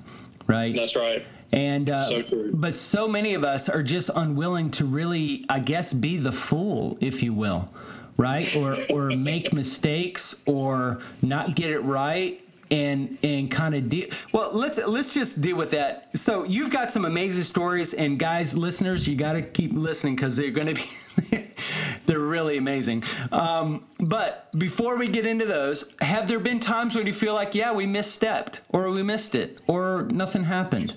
right? 0.47 0.75
That's 0.75 0.95
right. 0.95 1.25
And 1.53 1.91
uh, 1.91 2.25
so 2.25 2.49
but 2.51 2.75
so 2.75 3.07
many 3.07 3.35
of 3.35 3.45
us 3.45 3.69
are 3.69 3.83
just 3.83 4.09
unwilling 4.15 4.71
to 4.71 4.85
really, 4.85 5.45
I 5.47 5.59
guess, 5.59 5.93
be 5.93 6.17
the 6.17 6.31
fool, 6.31 6.97
if 6.99 7.21
you 7.21 7.31
will, 7.31 7.71
right? 8.17 8.53
Or 8.55 8.75
or 8.89 9.11
make 9.11 9.53
mistakes 9.61 10.35
or 10.47 11.01
not 11.21 11.55
get 11.55 11.69
it 11.69 11.79
right 11.81 12.39
and 12.71 13.19
and 13.21 13.51
kind 13.51 13.75
of 13.75 13.89
deal 13.89 14.07
well 14.31 14.49
let's 14.53 14.79
let's 14.87 15.13
just 15.13 15.41
deal 15.41 15.55
with 15.55 15.69
that. 15.71 16.09
So 16.15 16.43
you've 16.43 16.71
got 16.71 16.89
some 16.89 17.05
amazing 17.05 17.43
stories 17.43 17.93
and 17.93 18.17
guys 18.17 18.55
listeners 18.55 19.07
you 19.07 19.15
got 19.15 19.33
to 19.33 19.43
keep 19.43 19.73
listening 19.73 20.15
because 20.15 20.35
they're 20.35 20.49
going 20.49 20.73
to 20.75 20.81
be 21.29 21.53
they're 22.07 22.17
really 22.17 22.57
amazing. 22.57 23.03
Um, 23.31 23.85
but 23.99 24.51
before 24.57 24.97
we 24.97 25.07
get 25.07 25.27
into 25.27 25.45
those 25.45 25.85
have 26.01 26.27
there 26.27 26.39
been 26.39 26.59
times 26.59 26.95
when 26.95 27.05
you 27.05 27.13
feel 27.13 27.35
like 27.35 27.53
yeah 27.53 27.71
we 27.71 27.85
misstepped 27.85 28.59
or 28.69 28.89
we 28.89 29.03
missed 29.03 29.35
it 29.35 29.61
or 29.67 30.07
nothing 30.09 30.45
happened 30.45 30.95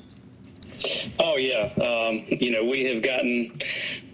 Oh 1.18 1.36
yeah, 1.36 1.72
um, 1.76 2.24
you 2.28 2.50
know 2.50 2.64
we 2.64 2.84
have 2.84 3.02
gotten 3.02 3.60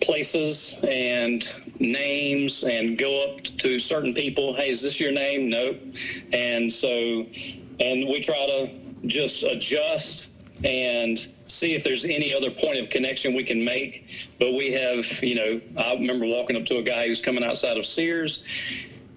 places 0.00 0.76
and 0.83 1.47
names 1.81 2.62
and 2.62 2.99
go 2.99 3.25
up 3.25 3.42
to 3.42 3.78
certain 3.78 4.14
people. 4.14 4.54
Hey, 4.54 4.71
is 4.71 4.83
this 4.83 5.00
your 5.00 5.12
name? 5.12 5.50
Nope. 5.50 5.81
And 6.33 6.73
so, 6.73 7.26
and 7.81 8.09
we 8.09 8.21
try 8.21 8.47
to 8.47 8.71
just 9.07 9.42
adjust 9.42 10.28
and 10.64 11.19
see 11.49 11.75
if 11.75 11.85
there's 11.85 12.04
any 12.04 12.35
other 12.35 12.50
point 12.50 12.78
of 12.78 12.90
connection 12.90 13.35
we 13.35 13.45
can 13.45 13.64
make. 13.64 14.28
But 14.38 14.52
we 14.52 14.73
have, 14.73 15.23
you 15.23 15.35
know, 15.35 15.61
I 15.76 15.95
remember 15.95 16.26
walking 16.26 16.57
up 16.57 16.66
to 16.66 16.78
a 16.78 16.83
guy 16.83 17.07
who's 17.07 17.21
coming 17.21 17.42
outside 17.42 17.78
of 17.78 17.87
Sears 17.87 18.42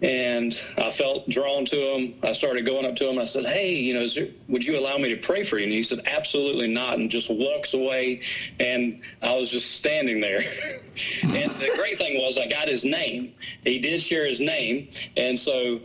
and 0.01 0.59
I 0.77 0.91
felt 0.91 1.29
drawn 1.29 1.65
to 1.65 1.75
him. 1.75 2.15
I 2.21 2.33
started 2.33 2.65
going 2.65 2.85
up 2.85 2.95
to 2.97 3.09
him. 3.09 3.17
I 3.17 3.25
said, 3.25 3.45
"Hey, 3.45 3.75
you 3.75 3.93
know, 3.93 4.05
there, 4.07 4.27
would 4.47 4.65
you 4.65 4.79
allow 4.79 4.97
me 4.97 5.09
to 5.09 5.17
pray 5.17 5.43
for 5.43 5.57
you?" 5.57 5.63
And 5.63 5.73
he 5.73 5.83
said, 5.83 6.01
"Absolutely 6.05 6.67
not," 6.67 6.97
and 6.97 7.09
just 7.09 7.29
walks 7.29 7.73
away. 7.73 8.21
And 8.59 9.01
I 9.21 9.33
was 9.35 9.49
just 9.49 9.71
standing 9.71 10.19
there. 10.19 10.39
and 11.23 11.49
the 11.51 11.71
great 11.75 11.97
thing 11.97 12.21
was, 12.21 12.37
I 12.37 12.47
got 12.47 12.67
his 12.67 12.83
name. 12.83 13.33
He 13.63 13.79
did 13.79 14.01
share 14.01 14.25
his 14.25 14.39
name, 14.39 14.89
and 15.15 15.39
so 15.39 15.79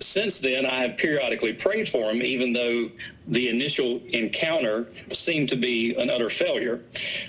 since 0.00 0.40
then, 0.40 0.66
I 0.66 0.82
have 0.82 0.98
periodically 0.98 1.54
prayed 1.54 1.88
for 1.88 2.10
him, 2.10 2.22
even 2.22 2.52
though 2.52 2.90
the 3.26 3.48
initial 3.48 4.00
encounter 4.08 4.88
seemed 5.12 5.48
to 5.50 5.56
be 5.56 5.94
an 5.94 6.10
utter 6.10 6.28
failure. 6.28 6.82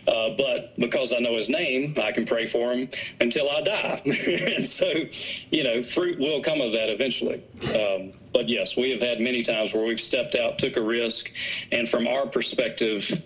Uh, 0.08 0.32
but 0.38 0.76
because 0.78 1.14
I 1.14 1.20
know 1.20 1.36
his 1.36 1.50
name, 1.50 1.96
I 2.02 2.12
can 2.12 2.26
pray 2.26 2.46
for 2.46 2.74
him 2.74 2.90
until 3.22 3.50
I 3.50 3.62
die. 3.62 4.02
and 4.06 4.68
so, 4.68 4.92
you 5.50 5.64
know, 5.64 5.82
fruit 5.82 6.20
will 6.20 6.42
come 6.42 6.60
of 6.60 6.74
that 6.74 6.90
eventually. 6.90 7.42
Um, 7.74 8.12
but 8.34 8.50
yes, 8.50 8.76
we 8.76 8.92
have 8.92 9.02
had 9.02 9.22
many 9.22 9.44
times 9.44 9.74
where 9.74 9.84
we've 9.84 10.00
stepped 10.00 10.36
out, 10.36 10.60
took 10.60 10.76
a 10.76 10.82
risk, 10.82 11.32
and 11.72 11.88
from 11.88 12.06
our 12.06 12.28
perspective, 12.28 13.24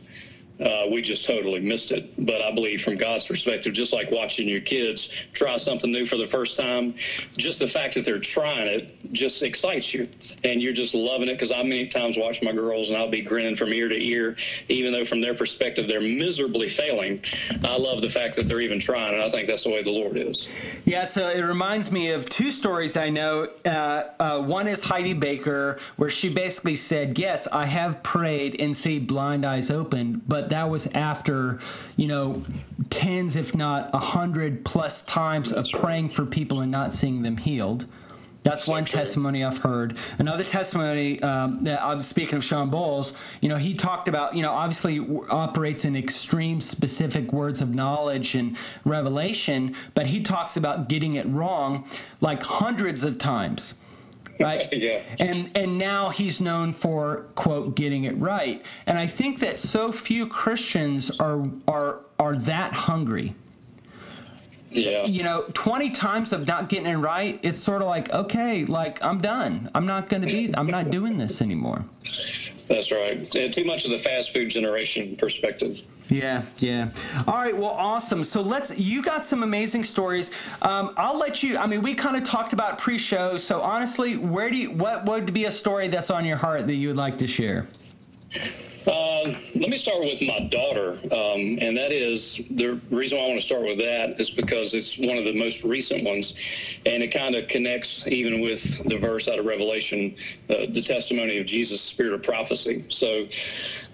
uh, 0.61 0.87
we 0.91 1.01
just 1.01 1.25
totally 1.25 1.59
missed 1.59 1.91
it. 1.91 2.13
But 2.17 2.41
I 2.41 2.51
believe 2.51 2.81
from 2.81 2.97
God's 2.97 3.25
perspective, 3.25 3.73
just 3.73 3.93
like 3.93 4.11
watching 4.11 4.47
your 4.47 4.61
kids 4.61 5.09
try 5.33 5.57
something 5.57 5.91
new 5.91 6.05
for 6.05 6.17
the 6.17 6.27
first 6.27 6.57
time, 6.57 6.93
just 7.37 7.59
the 7.59 7.67
fact 7.67 7.95
that 7.95 8.05
they're 8.05 8.19
trying 8.19 8.67
it 8.67 9.13
just 9.13 9.41
excites 9.41 9.93
you. 9.93 10.07
And 10.43 10.61
you're 10.61 10.73
just 10.73 10.93
loving 10.93 11.27
it 11.27 11.33
because 11.33 11.51
I 11.51 11.63
many 11.63 11.87
times 11.87 12.17
watch 12.17 12.41
my 12.41 12.51
girls 12.51 12.89
and 12.89 12.97
I'll 12.97 13.09
be 13.09 13.21
grinning 13.21 13.55
from 13.55 13.73
ear 13.73 13.89
to 13.89 13.95
ear, 13.95 14.35
even 14.69 14.93
though 14.93 15.05
from 15.05 15.21
their 15.21 15.33
perspective 15.33 15.87
they're 15.87 16.01
miserably 16.01 16.69
failing. 16.69 17.23
I 17.63 17.77
love 17.77 18.01
the 18.01 18.09
fact 18.09 18.35
that 18.35 18.47
they're 18.47 18.61
even 18.61 18.79
trying. 18.79 19.13
And 19.13 19.23
I 19.23 19.29
think 19.29 19.47
that's 19.47 19.63
the 19.63 19.71
way 19.71 19.81
the 19.81 19.91
Lord 19.91 20.17
is. 20.17 20.47
Yeah, 20.85 21.05
so 21.05 21.29
it 21.29 21.41
reminds 21.41 21.91
me 21.91 22.11
of 22.11 22.25
two 22.25 22.51
stories 22.51 22.95
I 22.95 23.09
know. 23.09 23.49
Uh, 23.65 24.03
uh, 24.19 24.41
one 24.41 24.67
is 24.67 24.83
Heidi 24.83 25.13
Baker, 25.13 25.79
where 25.95 26.09
she 26.09 26.29
basically 26.29 26.75
said, 26.75 27.17
Yes, 27.17 27.47
I 27.51 27.65
have 27.65 28.03
prayed 28.03 28.59
and 28.59 28.75
see 28.75 28.99
blind 28.99 29.45
eyes 29.45 29.71
open, 29.71 30.21
but 30.27 30.50
that 30.51 30.69
was 30.69 30.87
after, 30.87 31.59
you 31.95 32.07
know, 32.07 32.43
tens, 32.89 33.35
if 33.35 33.55
not 33.55 33.89
a 33.93 33.99
hundred 33.99 34.63
plus 34.63 35.01
times 35.03 35.51
of 35.51 35.65
praying 35.73 36.09
for 36.09 36.25
people 36.25 36.59
and 36.61 36.71
not 36.71 36.93
seeing 36.93 37.23
them 37.23 37.37
healed. 37.37 37.87
That's 38.43 38.67
one 38.67 38.85
testimony 38.85 39.43
I've 39.43 39.59
heard. 39.59 39.97
Another 40.17 40.43
testimony 40.43 41.21
um, 41.21 41.63
that 41.63 41.81
I'm 41.81 42.01
speaking 42.01 42.35
of 42.35 42.43
Shawn 42.43 42.71
Bolz, 42.71 43.13
you 43.39 43.49
know, 43.49 43.57
he 43.57 43.75
talked 43.75 44.07
about, 44.07 44.35
you 44.35 44.41
know, 44.41 44.51
obviously 44.51 44.99
operates 45.29 45.85
in 45.85 45.95
extreme 45.95 46.59
specific 46.59 47.31
words 47.31 47.61
of 47.61 47.75
knowledge 47.75 48.33
and 48.33 48.57
revelation, 48.83 49.75
but 49.93 50.07
he 50.07 50.21
talks 50.23 50.57
about 50.57 50.89
getting 50.89 51.15
it 51.15 51.27
wrong 51.27 51.87
like 52.19 52.41
hundreds 52.41 53.03
of 53.03 53.19
times 53.19 53.75
right? 54.41 54.71
yeah. 54.73 55.01
And 55.19 55.49
and 55.55 55.77
now 55.77 56.09
he's 56.09 56.41
known 56.41 56.73
for 56.73 57.27
quote 57.35 57.75
getting 57.75 58.05
it 58.05 58.17
right. 58.17 58.63
And 58.85 58.97
I 58.97 59.07
think 59.07 59.39
that 59.39 59.59
so 59.59 59.91
few 59.91 60.27
Christians 60.27 61.11
are 61.19 61.47
are 61.67 61.99
are 62.19 62.35
that 62.35 62.73
hungry. 62.73 63.35
Yeah. 64.71 65.05
You 65.05 65.23
know, 65.23 65.43
20 65.53 65.89
times 65.91 66.31
of 66.31 66.47
not 66.47 66.69
getting 66.69 66.87
it 66.87 66.95
right, 66.95 67.37
it's 67.43 67.59
sort 67.59 67.81
of 67.81 67.89
like, 67.89 68.09
okay, 68.13 68.63
like 68.63 69.03
I'm 69.03 69.19
done. 69.19 69.69
I'm 69.75 69.85
not 69.85 70.07
going 70.07 70.21
to 70.21 70.27
be 70.27 70.53
I'm 70.55 70.67
not 70.67 70.89
doing 70.89 71.17
this 71.17 71.41
anymore. 71.41 71.83
That's 72.67 72.91
right. 72.91 73.29
Too 73.31 73.65
much 73.65 73.83
of 73.83 73.91
the 73.91 73.97
fast 73.97 74.33
food 74.33 74.49
generation 74.49 75.17
perspective. 75.17 75.81
Yeah, 76.11 76.43
yeah. 76.57 76.89
All 77.25 77.35
right, 77.35 77.55
well, 77.55 77.69
awesome. 77.69 78.25
So 78.25 78.41
let's. 78.41 78.77
You 78.77 79.01
got 79.01 79.23
some 79.23 79.43
amazing 79.43 79.85
stories. 79.85 80.29
Um, 80.61 80.93
I'll 80.97 81.17
let 81.17 81.41
you. 81.41 81.57
I 81.57 81.67
mean, 81.67 81.81
we 81.81 81.95
kind 81.95 82.17
of 82.17 82.25
talked 82.25 82.51
about 82.51 82.77
pre-show. 82.79 83.37
So 83.37 83.61
honestly, 83.61 84.17
where 84.17 84.51
do 84.51 84.57
you? 84.57 84.71
What 84.71 85.05
would 85.05 85.33
be 85.33 85.45
a 85.45 85.51
story 85.51 85.87
that's 85.87 86.09
on 86.09 86.25
your 86.25 86.35
heart 86.35 86.67
that 86.67 86.75
you 86.75 86.89
would 86.89 86.97
like 86.97 87.17
to 87.19 87.27
share? 87.27 87.65
Uh, 88.87 89.35
let 89.53 89.69
me 89.69 89.77
start 89.77 89.99
with 89.99 90.23
my 90.23 90.39
daughter, 90.39 90.93
um, 91.11 91.59
and 91.61 91.77
that 91.77 91.91
is 91.91 92.41
the 92.49 92.79
reason 92.89 93.19
why 93.19 93.25
I 93.25 93.27
want 93.27 93.39
to 93.39 93.45
start 93.45 93.61
with 93.61 93.77
that 93.77 94.19
is 94.19 94.31
because 94.31 94.73
it's 94.73 94.97
one 94.97 95.19
of 95.19 95.25
the 95.25 95.33
most 95.33 95.63
recent 95.63 96.03
ones, 96.03 96.33
and 96.83 97.03
it 97.03 97.09
kind 97.09 97.35
of 97.35 97.47
connects 97.47 98.07
even 98.07 98.41
with 98.41 98.83
the 98.87 98.97
verse 98.97 99.27
out 99.27 99.37
of 99.37 99.45
Revelation, 99.45 100.15
uh, 100.49 100.65
the 100.67 100.81
testimony 100.81 101.37
of 101.37 101.45
Jesus, 101.45 101.79
spirit 101.79 102.13
of 102.13 102.23
prophecy. 102.23 102.85
So, 102.89 103.27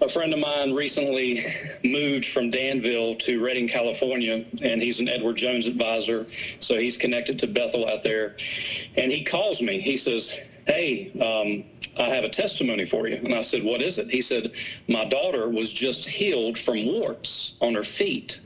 a 0.00 0.08
friend 0.08 0.32
of 0.32 0.38
mine 0.38 0.72
recently 0.72 1.44
moved 1.84 2.24
from 2.24 2.48
Danville 2.48 3.16
to 3.16 3.44
Redding, 3.44 3.68
California, 3.68 4.46
and 4.62 4.80
he's 4.80 5.00
an 5.00 5.08
Edward 5.08 5.36
Jones 5.36 5.66
advisor, 5.66 6.26
so 6.60 6.78
he's 6.78 6.96
connected 6.96 7.40
to 7.40 7.46
Bethel 7.46 7.86
out 7.86 8.04
there, 8.04 8.36
and 8.96 9.12
he 9.12 9.22
calls 9.24 9.60
me. 9.60 9.80
He 9.82 9.98
says, 9.98 10.34
"Hey." 10.68 11.10
Um, 11.20 11.64
I 11.98 12.10
have 12.10 12.24
a 12.24 12.28
testimony 12.28 12.84
for 12.84 13.08
you. 13.08 13.16
And 13.16 13.34
I 13.34 13.42
said, 13.42 13.62
What 13.62 13.82
is 13.82 13.98
it? 13.98 14.10
He 14.10 14.22
said, 14.22 14.52
My 14.86 15.04
daughter 15.04 15.48
was 15.48 15.70
just 15.70 16.08
healed 16.08 16.56
from 16.56 16.86
warts 16.86 17.54
on 17.60 17.74
her 17.74 17.82
feet. 17.82 18.40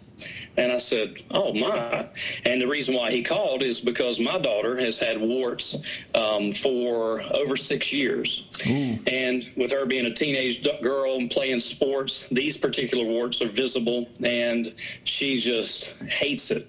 And 0.57 0.71
I 0.71 0.79
said, 0.79 1.23
Oh, 1.31 1.52
my. 1.52 2.09
And 2.45 2.61
the 2.61 2.67
reason 2.67 2.95
why 2.95 3.11
he 3.11 3.23
called 3.23 3.62
is 3.62 3.81
because 3.81 4.21
my 4.21 4.38
daughter 4.38 4.79
has 4.79 4.99
had 4.99 5.21
warts 5.21 5.76
um, 6.14 6.52
for 6.52 7.23
over 7.23 7.57
six 7.57 7.93
years. 7.93 8.47
Ooh. 8.67 8.99
And 9.07 9.50
with 9.57 9.73
her 9.73 9.87
being 9.87 10.07
a 10.07 10.14
teenage 10.14 10.67
girl 10.83 11.17
and 11.17 11.31
playing 11.31 11.61
sports, 11.61 12.29
these 12.29 12.57
particular 12.57 13.05
warts 13.05 13.41
are 13.43 13.49
visible 13.49 14.09
and 14.23 14.73
she 15.05 15.41
just 15.41 15.87
hates 16.09 16.50
it. 16.50 16.69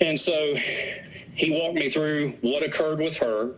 And 0.00 0.18
so 0.18 0.54
he 1.34 1.50
walked 1.50 1.74
me 1.74 1.88
through 1.88 2.30
what 2.40 2.62
occurred 2.62 3.00
with 3.00 3.16
her. 3.18 3.54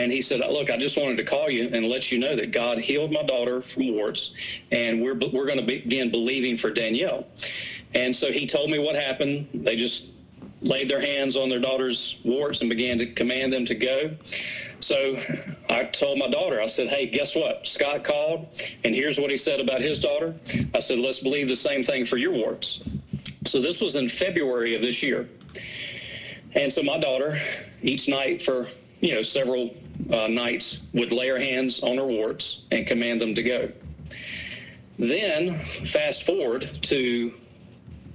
And 0.00 0.10
he 0.10 0.22
said, 0.22 0.40
"Look, 0.40 0.70
I 0.70 0.78
just 0.78 0.96
wanted 0.96 1.18
to 1.18 1.24
call 1.24 1.50
you 1.50 1.68
and 1.70 1.84
let 1.84 2.10
you 2.10 2.18
know 2.18 2.34
that 2.34 2.52
God 2.52 2.78
healed 2.78 3.12
my 3.12 3.22
daughter 3.22 3.60
from 3.60 3.92
warts, 3.92 4.32
and 4.72 5.02
we're 5.02 5.12
we're 5.12 5.44
going 5.44 5.58
to 5.58 5.66
begin 5.66 6.10
believing 6.10 6.56
for 6.56 6.70
Danielle." 6.70 7.26
And 7.92 8.16
so 8.16 8.32
he 8.32 8.46
told 8.46 8.70
me 8.70 8.78
what 8.78 8.96
happened. 8.96 9.48
They 9.52 9.76
just 9.76 10.06
laid 10.62 10.88
their 10.88 11.02
hands 11.02 11.36
on 11.36 11.50
their 11.50 11.58
daughter's 11.58 12.18
warts 12.24 12.62
and 12.62 12.70
began 12.70 12.96
to 12.98 13.12
command 13.12 13.52
them 13.52 13.66
to 13.66 13.74
go. 13.74 14.12
So 14.80 15.18
I 15.68 15.84
told 15.84 16.18
my 16.18 16.28
daughter, 16.28 16.62
I 16.62 16.66
said, 16.66 16.88
"Hey, 16.88 17.04
guess 17.04 17.36
what? 17.36 17.66
Scott 17.66 18.02
called, 18.02 18.48
and 18.82 18.94
here's 18.94 19.18
what 19.18 19.30
he 19.30 19.36
said 19.36 19.60
about 19.60 19.82
his 19.82 20.00
daughter." 20.00 20.34
I 20.74 20.78
said, 20.78 20.98
"Let's 20.98 21.20
believe 21.20 21.48
the 21.48 21.56
same 21.56 21.84
thing 21.84 22.06
for 22.06 22.16
your 22.16 22.32
warts." 22.32 22.80
So 23.44 23.60
this 23.60 23.82
was 23.82 23.96
in 23.96 24.08
February 24.08 24.76
of 24.76 24.80
this 24.80 25.02
year. 25.02 25.28
And 26.54 26.72
so 26.72 26.82
my 26.82 26.96
daughter, 26.96 27.38
each 27.82 28.08
night 28.08 28.40
for 28.40 28.66
you 29.02 29.14
know 29.14 29.22
several 29.22 29.74
uh, 30.12 30.28
nights, 30.28 30.80
would 30.92 31.12
lay 31.12 31.28
her 31.28 31.38
hands 31.38 31.80
on 31.80 31.96
her 31.96 32.04
warts 32.04 32.62
and 32.70 32.86
command 32.86 33.20
them 33.20 33.34
to 33.34 33.42
go. 33.42 33.72
Then, 34.98 35.54
fast 35.54 36.24
forward 36.24 36.68
to 36.82 37.32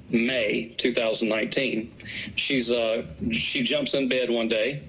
May 0.09 0.67
2019, 0.77 1.93
she's 2.35 2.71
uh, 2.71 3.05
she 3.31 3.63
jumps 3.63 3.95
in 3.95 4.07
bed 4.07 4.29
one 4.29 4.47
day, 4.47 4.83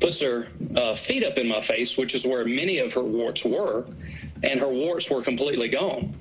puts 0.00 0.20
her 0.20 0.48
uh, 0.74 0.94
feet 0.94 1.22
up 1.24 1.38
in 1.38 1.46
my 1.46 1.60
face, 1.60 1.96
which 1.96 2.14
is 2.14 2.26
where 2.26 2.44
many 2.44 2.78
of 2.78 2.94
her 2.94 3.02
warts 3.02 3.44
were, 3.44 3.86
and 4.42 4.60
her 4.60 4.68
warts 4.68 5.08
were 5.08 5.22
completely 5.22 5.68
gone. 5.68 6.14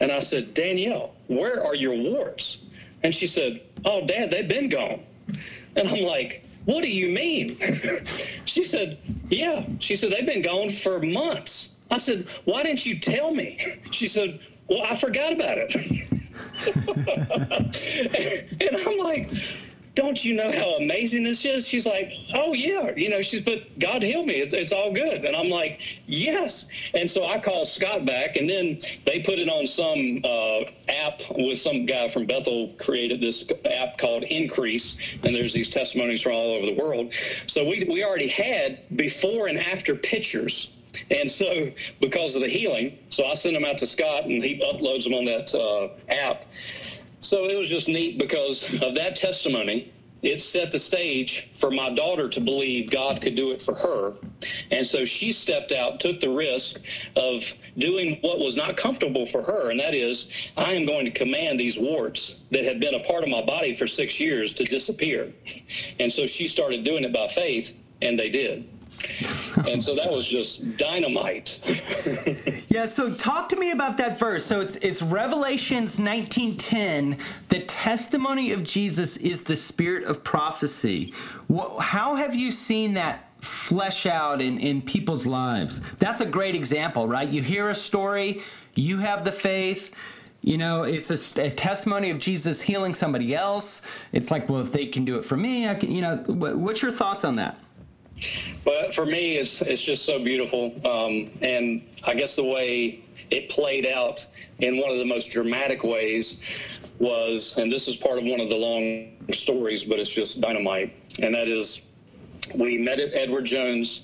And 0.00 0.12
I 0.12 0.20
said, 0.20 0.54
Danielle, 0.54 1.14
where 1.26 1.64
are 1.64 1.74
your 1.74 1.94
warts? 1.94 2.58
And 3.02 3.14
she 3.14 3.26
said, 3.26 3.62
Oh, 3.84 4.06
Dad, 4.06 4.30
they've 4.30 4.48
been 4.48 4.68
gone. 4.68 5.02
And 5.76 5.88
I'm 5.88 6.04
like, 6.04 6.44
what 6.64 6.82
do 6.82 6.90
you 6.90 7.14
mean? 7.14 7.58
she 8.44 8.64
said, 8.64 8.98
yeah. 9.28 9.64
She 9.80 9.96
said, 9.96 10.12
they've 10.12 10.26
been 10.26 10.42
gone 10.42 10.70
for 10.70 11.00
months. 11.00 11.70
I 11.90 11.98
said, 11.98 12.26
why 12.44 12.62
didn't 12.62 12.84
you 12.84 12.98
tell 12.98 13.32
me? 13.32 13.58
She 13.90 14.06
said, 14.06 14.38
well, 14.68 14.82
I 14.82 14.96
forgot 14.96 15.32
about 15.32 15.56
it. 15.58 15.74
and 18.60 18.76
I'm 18.76 18.98
like, 18.98 19.30
don't 19.98 20.24
you 20.24 20.34
know 20.34 20.52
how 20.52 20.76
amazing 20.76 21.24
this 21.24 21.44
is? 21.44 21.66
She's 21.66 21.84
like, 21.84 22.12
oh 22.32 22.52
yeah, 22.52 22.92
you 22.96 23.10
know, 23.10 23.20
she's 23.20 23.40
but 23.40 23.76
God 23.80 24.04
healed 24.04 24.26
me. 24.26 24.34
It's, 24.34 24.54
it's 24.54 24.70
all 24.70 24.92
good. 24.92 25.24
And 25.24 25.34
I'm 25.34 25.50
like, 25.50 25.80
yes. 26.06 26.68
And 26.94 27.10
so 27.10 27.26
I 27.26 27.40
called 27.40 27.66
Scott 27.66 28.06
back, 28.06 28.36
and 28.36 28.48
then 28.48 28.78
they 29.04 29.22
put 29.22 29.40
it 29.40 29.48
on 29.48 29.66
some 29.66 30.20
uh, 30.22 30.70
app 30.88 31.20
with 31.36 31.58
some 31.58 31.86
guy 31.86 32.06
from 32.06 32.26
Bethel 32.26 32.72
created 32.78 33.20
this 33.20 33.44
app 33.68 33.98
called 33.98 34.22
Increase, 34.22 35.16
and 35.24 35.34
there's 35.34 35.52
these 35.52 35.70
testimonies 35.70 36.22
from 36.22 36.32
all 36.32 36.52
over 36.52 36.66
the 36.66 36.80
world. 36.80 37.12
So 37.48 37.64
we 37.64 37.84
we 37.90 38.04
already 38.04 38.28
had 38.28 38.78
before 38.96 39.48
and 39.48 39.58
after 39.58 39.96
pictures 39.96 40.70
and 41.10 41.30
so, 41.30 41.72
because 42.00 42.34
of 42.34 42.40
the 42.40 42.48
healing, 42.48 42.98
so 43.08 43.26
I 43.26 43.34
send 43.34 43.56
them 43.56 43.64
out 43.64 43.78
to 43.78 43.86
Scott 43.86 44.24
and 44.24 44.42
he 44.42 44.60
uploads 44.60 45.04
them 45.04 45.14
on 45.14 45.24
that 45.26 45.54
uh, 45.54 45.88
app. 46.08 46.44
So 47.20 47.46
it 47.46 47.56
was 47.56 47.68
just 47.68 47.88
neat 47.88 48.18
because 48.18 48.64
of 48.80 48.94
that 48.94 49.16
testimony. 49.16 49.92
It 50.20 50.40
set 50.40 50.72
the 50.72 50.78
stage 50.80 51.48
for 51.52 51.70
my 51.70 51.94
daughter 51.94 52.28
to 52.28 52.40
believe 52.40 52.90
God 52.90 53.22
could 53.22 53.36
do 53.36 53.52
it 53.52 53.62
for 53.62 53.74
her. 53.74 54.14
And 54.70 54.84
so 54.84 55.04
she 55.04 55.32
stepped 55.32 55.70
out, 55.70 56.00
took 56.00 56.18
the 56.20 56.30
risk 56.30 56.80
of 57.14 57.54
doing 57.76 58.18
what 58.20 58.40
was 58.40 58.56
not 58.56 58.76
comfortable 58.76 59.26
for 59.26 59.42
her. 59.42 59.70
And 59.70 59.78
that 59.78 59.94
is, 59.94 60.28
I 60.56 60.72
am 60.72 60.86
going 60.86 61.04
to 61.04 61.12
command 61.12 61.60
these 61.60 61.78
warts 61.78 62.36
that 62.50 62.64
had 62.64 62.80
been 62.80 62.94
a 62.94 63.04
part 63.04 63.22
of 63.22 63.28
my 63.28 63.42
body 63.42 63.74
for 63.74 63.86
six 63.86 64.18
years 64.18 64.54
to 64.54 64.64
disappear. 64.64 65.32
And 66.00 66.12
so 66.12 66.26
she 66.26 66.48
started 66.48 66.82
doing 66.82 67.04
it 67.04 67.12
by 67.12 67.28
faith, 67.28 67.78
and 68.02 68.18
they 68.18 68.30
did 68.30 68.68
and 69.66 69.82
so 69.82 69.94
that 69.94 70.10
was 70.10 70.26
just 70.26 70.76
dynamite. 70.76 71.58
yeah, 72.68 72.86
so 72.86 73.12
talk 73.14 73.48
to 73.50 73.56
me 73.56 73.70
about 73.70 73.96
that 73.98 74.18
verse. 74.18 74.44
So 74.44 74.60
it's 74.60 74.76
it's 74.76 75.02
Revelations 75.02 75.98
19:10, 75.98 77.18
the 77.48 77.60
testimony 77.60 78.52
of 78.52 78.64
Jesus 78.64 79.16
is 79.16 79.44
the 79.44 79.56
spirit 79.56 80.04
of 80.04 80.24
prophecy. 80.24 81.14
How 81.80 82.14
have 82.14 82.34
you 82.34 82.52
seen 82.52 82.94
that 82.94 83.24
flesh 83.40 84.06
out 84.06 84.40
in, 84.40 84.58
in 84.58 84.82
people's 84.82 85.26
lives? 85.26 85.80
That's 85.98 86.20
a 86.20 86.26
great 86.26 86.54
example, 86.54 87.06
right? 87.06 87.28
You 87.28 87.42
hear 87.42 87.70
a 87.70 87.74
story, 87.74 88.42
you 88.74 88.98
have 88.98 89.24
the 89.24 89.32
faith, 89.32 89.94
you 90.42 90.56
know, 90.56 90.82
it's 90.82 91.10
a, 91.10 91.42
a, 91.42 91.50
testimony 91.50 92.10
of 92.10 92.18
Jesus 92.18 92.60
healing 92.60 92.94
somebody 92.94 93.34
else. 93.34 93.82
It's 94.12 94.30
like, 94.30 94.48
well, 94.48 94.60
if 94.60 94.72
they 94.72 94.86
can 94.86 95.04
do 95.04 95.18
it 95.18 95.24
for 95.24 95.36
me, 95.36 95.68
I 95.68 95.74
can, 95.74 95.90
you 95.90 96.00
know, 96.00 96.16
what's 96.26 96.80
your 96.80 96.92
thoughts 96.92 97.24
on 97.24 97.36
that? 97.36 97.58
But 98.64 98.94
for 98.94 99.06
me, 99.06 99.36
it's 99.36 99.60
it's 99.60 99.82
just 99.82 100.04
so 100.04 100.22
beautiful, 100.22 100.74
um, 100.86 101.30
and 101.40 101.82
I 102.06 102.14
guess 102.14 102.36
the 102.36 102.44
way 102.44 103.00
it 103.30 103.48
played 103.48 103.86
out 103.86 104.26
in 104.58 104.78
one 104.78 104.90
of 104.90 104.98
the 104.98 105.04
most 105.04 105.30
dramatic 105.30 105.84
ways 105.84 106.38
was, 106.98 107.56
and 107.56 107.70
this 107.70 107.88
is 107.88 107.96
part 107.96 108.18
of 108.18 108.24
one 108.24 108.40
of 108.40 108.48
the 108.48 108.56
long 108.56 109.32
stories, 109.32 109.84
but 109.84 109.98
it's 109.98 110.12
just 110.12 110.40
dynamite, 110.40 110.92
and 111.20 111.34
that 111.34 111.48
is, 111.48 111.82
we 112.54 112.78
met 112.78 112.98
at 113.00 113.14
Edward 113.14 113.44
Jones 113.44 114.02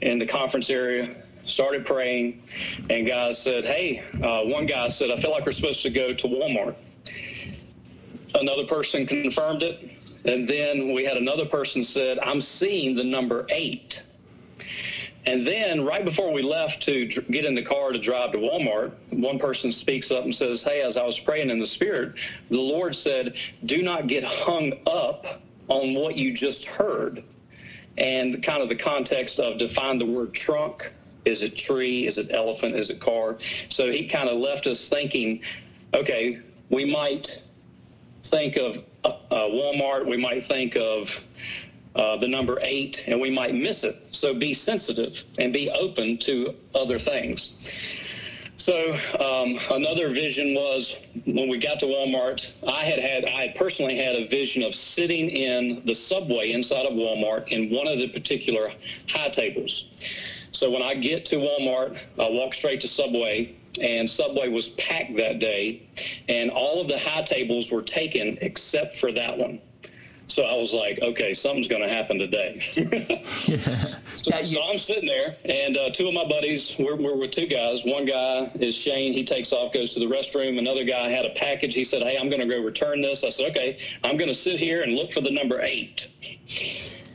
in 0.00 0.18
the 0.18 0.26
conference 0.26 0.70
area, 0.70 1.08
started 1.44 1.86
praying, 1.86 2.42
and 2.90 3.06
guys 3.06 3.42
said, 3.42 3.64
"Hey," 3.64 4.02
uh, 4.22 4.42
one 4.42 4.66
guy 4.66 4.88
said, 4.88 5.10
"I 5.10 5.16
feel 5.16 5.30
like 5.30 5.46
we're 5.46 5.52
supposed 5.52 5.82
to 5.82 5.90
go 5.90 6.12
to 6.12 6.26
Walmart." 6.28 6.74
Another 8.34 8.66
person 8.66 9.06
confirmed 9.06 9.62
it 9.62 9.97
and 10.28 10.46
then 10.46 10.92
we 10.92 11.06
had 11.06 11.16
another 11.16 11.46
person 11.46 11.84
said, 11.84 12.18
I'm 12.18 12.42
seeing 12.42 12.94
the 12.94 13.04
number 13.04 13.46
eight. 13.48 14.02
And 15.24 15.42
then 15.42 15.86
right 15.86 16.04
before 16.04 16.32
we 16.34 16.42
left 16.42 16.82
to 16.82 17.06
get 17.06 17.46
in 17.46 17.54
the 17.54 17.62
car 17.62 17.92
to 17.92 17.98
drive 17.98 18.32
to 18.32 18.38
Walmart, 18.38 18.92
one 19.18 19.38
person 19.38 19.72
speaks 19.72 20.10
up 20.10 20.24
and 20.24 20.34
says, 20.34 20.62
Hey, 20.62 20.82
as 20.82 20.98
I 20.98 21.04
was 21.04 21.18
praying 21.18 21.48
in 21.48 21.58
the 21.58 21.66
Spirit, 21.66 22.16
the 22.50 22.60
Lord 22.60 22.94
said, 22.94 23.36
Do 23.64 23.82
not 23.82 24.06
get 24.06 24.22
hung 24.22 24.74
up 24.86 25.24
on 25.68 25.94
what 25.94 26.16
you 26.16 26.34
just 26.34 26.66
heard. 26.66 27.24
And 27.96 28.42
kind 28.42 28.62
of 28.62 28.68
the 28.68 28.76
context 28.76 29.40
of 29.40 29.56
define 29.56 29.98
the 29.98 30.06
word 30.06 30.34
trunk. 30.34 30.92
Is 31.24 31.42
it 31.42 31.56
tree? 31.56 32.06
Is 32.06 32.18
it 32.18 32.30
elephant? 32.30 32.74
Is 32.74 32.90
it 32.90 33.00
car? 33.00 33.38
So 33.70 33.90
he 33.90 34.08
kind 34.08 34.28
of 34.28 34.38
left 34.38 34.66
us 34.66 34.88
thinking, 34.88 35.42
okay, 35.94 36.40
we 36.68 36.92
might 36.92 37.42
think 38.22 38.56
of 38.56 38.78
uh, 39.30 39.48
Walmart, 39.48 40.06
we 40.06 40.16
might 40.16 40.44
think 40.44 40.76
of 40.76 41.22
uh, 41.94 42.16
the 42.16 42.28
number 42.28 42.58
eight, 42.62 43.04
and 43.06 43.20
we 43.20 43.30
might 43.30 43.54
miss 43.54 43.84
it. 43.84 43.96
So 44.12 44.34
be 44.34 44.54
sensitive 44.54 45.22
and 45.38 45.52
be 45.52 45.70
open 45.70 46.18
to 46.18 46.54
other 46.74 46.98
things. 46.98 47.52
So 48.56 48.92
um, 49.18 49.58
another 49.70 50.10
vision 50.10 50.54
was 50.54 50.94
when 51.24 51.48
we 51.48 51.58
got 51.58 51.80
to 51.80 51.86
Walmart. 51.86 52.50
I 52.68 52.84
had 52.84 52.98
had 52.98 53.24
I 53.24 53.54
personally 53.56 53.96
had 53.96 54.14
a 54.14 54.28
vision 54.28 54.62
of 54.62 54.74
sitting 54.74 55.30
in 55.30 55.82
the 55.86 55.94
subway 55.94 56.52
inside 56.52 56.84
of 56.84 56.92
Walmart 56.92 57.48
in 57.48 57.70
one 57.70 57.88
of 57.88 57.98
the 57.98 58.08
particular 58.08 58.70
high 59.08 59.30
tables. 59.30 59.86
So 60.52 60.70
when 60.70 60.82
I 60.82 60.94
get 60.94 61.26
to 61.26 61.36
Walmart, 61.36 62.04
I 62.18 62.28
walk 62.30 62.52
straight 62.52 62.80
to 62.80 62.88
Subway, 62.88 63.54
and 63.78 64.08
Subway 64.08 64.48
was 64.48 64.68
packed 64.68 65.16
that 65.16 65.38
day, 65.38 65.82
and 66.28 66.50
all 66.50 66.80
of 66.80 66.88
the 66.88 66.98
high 66.98 67.22
tables 67.22 67.70
were 67.70 67.82
taken 67.82 68.38
except 68.40 68.96
for 68.96 69.12
that 69.12 69.38
one. 69.38 69.60
So 70.28 70.44
I 70.44 70.56
was 70.56 70.74
like, 70.74 71.00
okay, 71.00 71.32
something's 71.32 71.68
going 71.68 71.80
to 71.80 71.88
happen 71.88 72.18
today. 72.18 72.60
so, 72.74 74.30
yeah, 74.30 74.44
so, 74.44 74.62
I'm 74.62 74.78
sitting 74.78 75.06
there, 75.06 75.36
and 75.44 75.76
uh, 75.76 75.90
two 75.90 76.06
of 76.06 76.12
my 76.12 76.28
buddies, 76.28 76.76
we're, 76.78 76.96
we're 76.96 77.18
with 77.18 77.30
two 77.30 77.46
guys. 77.46 77.82
One 77.84 78.04
guy 78.04 78.50
is 78.60 78.76
Shane. 78.76 79.14
He 79.14 79.24
takes 79.24 79.52
off, 79.52 79.72
goes 79.72 79.94
to 79.94 80.00
the 80.00 80.06
restroom. 80.06 80.58
Another 80.58 80.84
guy 80.84 81.08
had 81.08 81.24
a 81.24 81.30
package. 81.30 81.74
He 81.74 81.84
said, 81.84 82.02
hey, 82.02 82.18
I'm 82.18 82.28
going 82.28 82.46
to 82.46 82.46
go 82.46 82.62
return 82.62 83.00
this. 83.00 83.24
I 83.24 83.30
said, 83.30 83.50
okay, 83.50 83.78
I'm 84.04 84.18
going 84.18 84.28
to 84.28 84.34
sit 84.34 84.60
here 84.60 84.82
and 84.82 84.94
look 84.94 85.12
for 85.12 85.22
the 85.22 85.30
number 85.30 85.62
eight. 85.62 86.08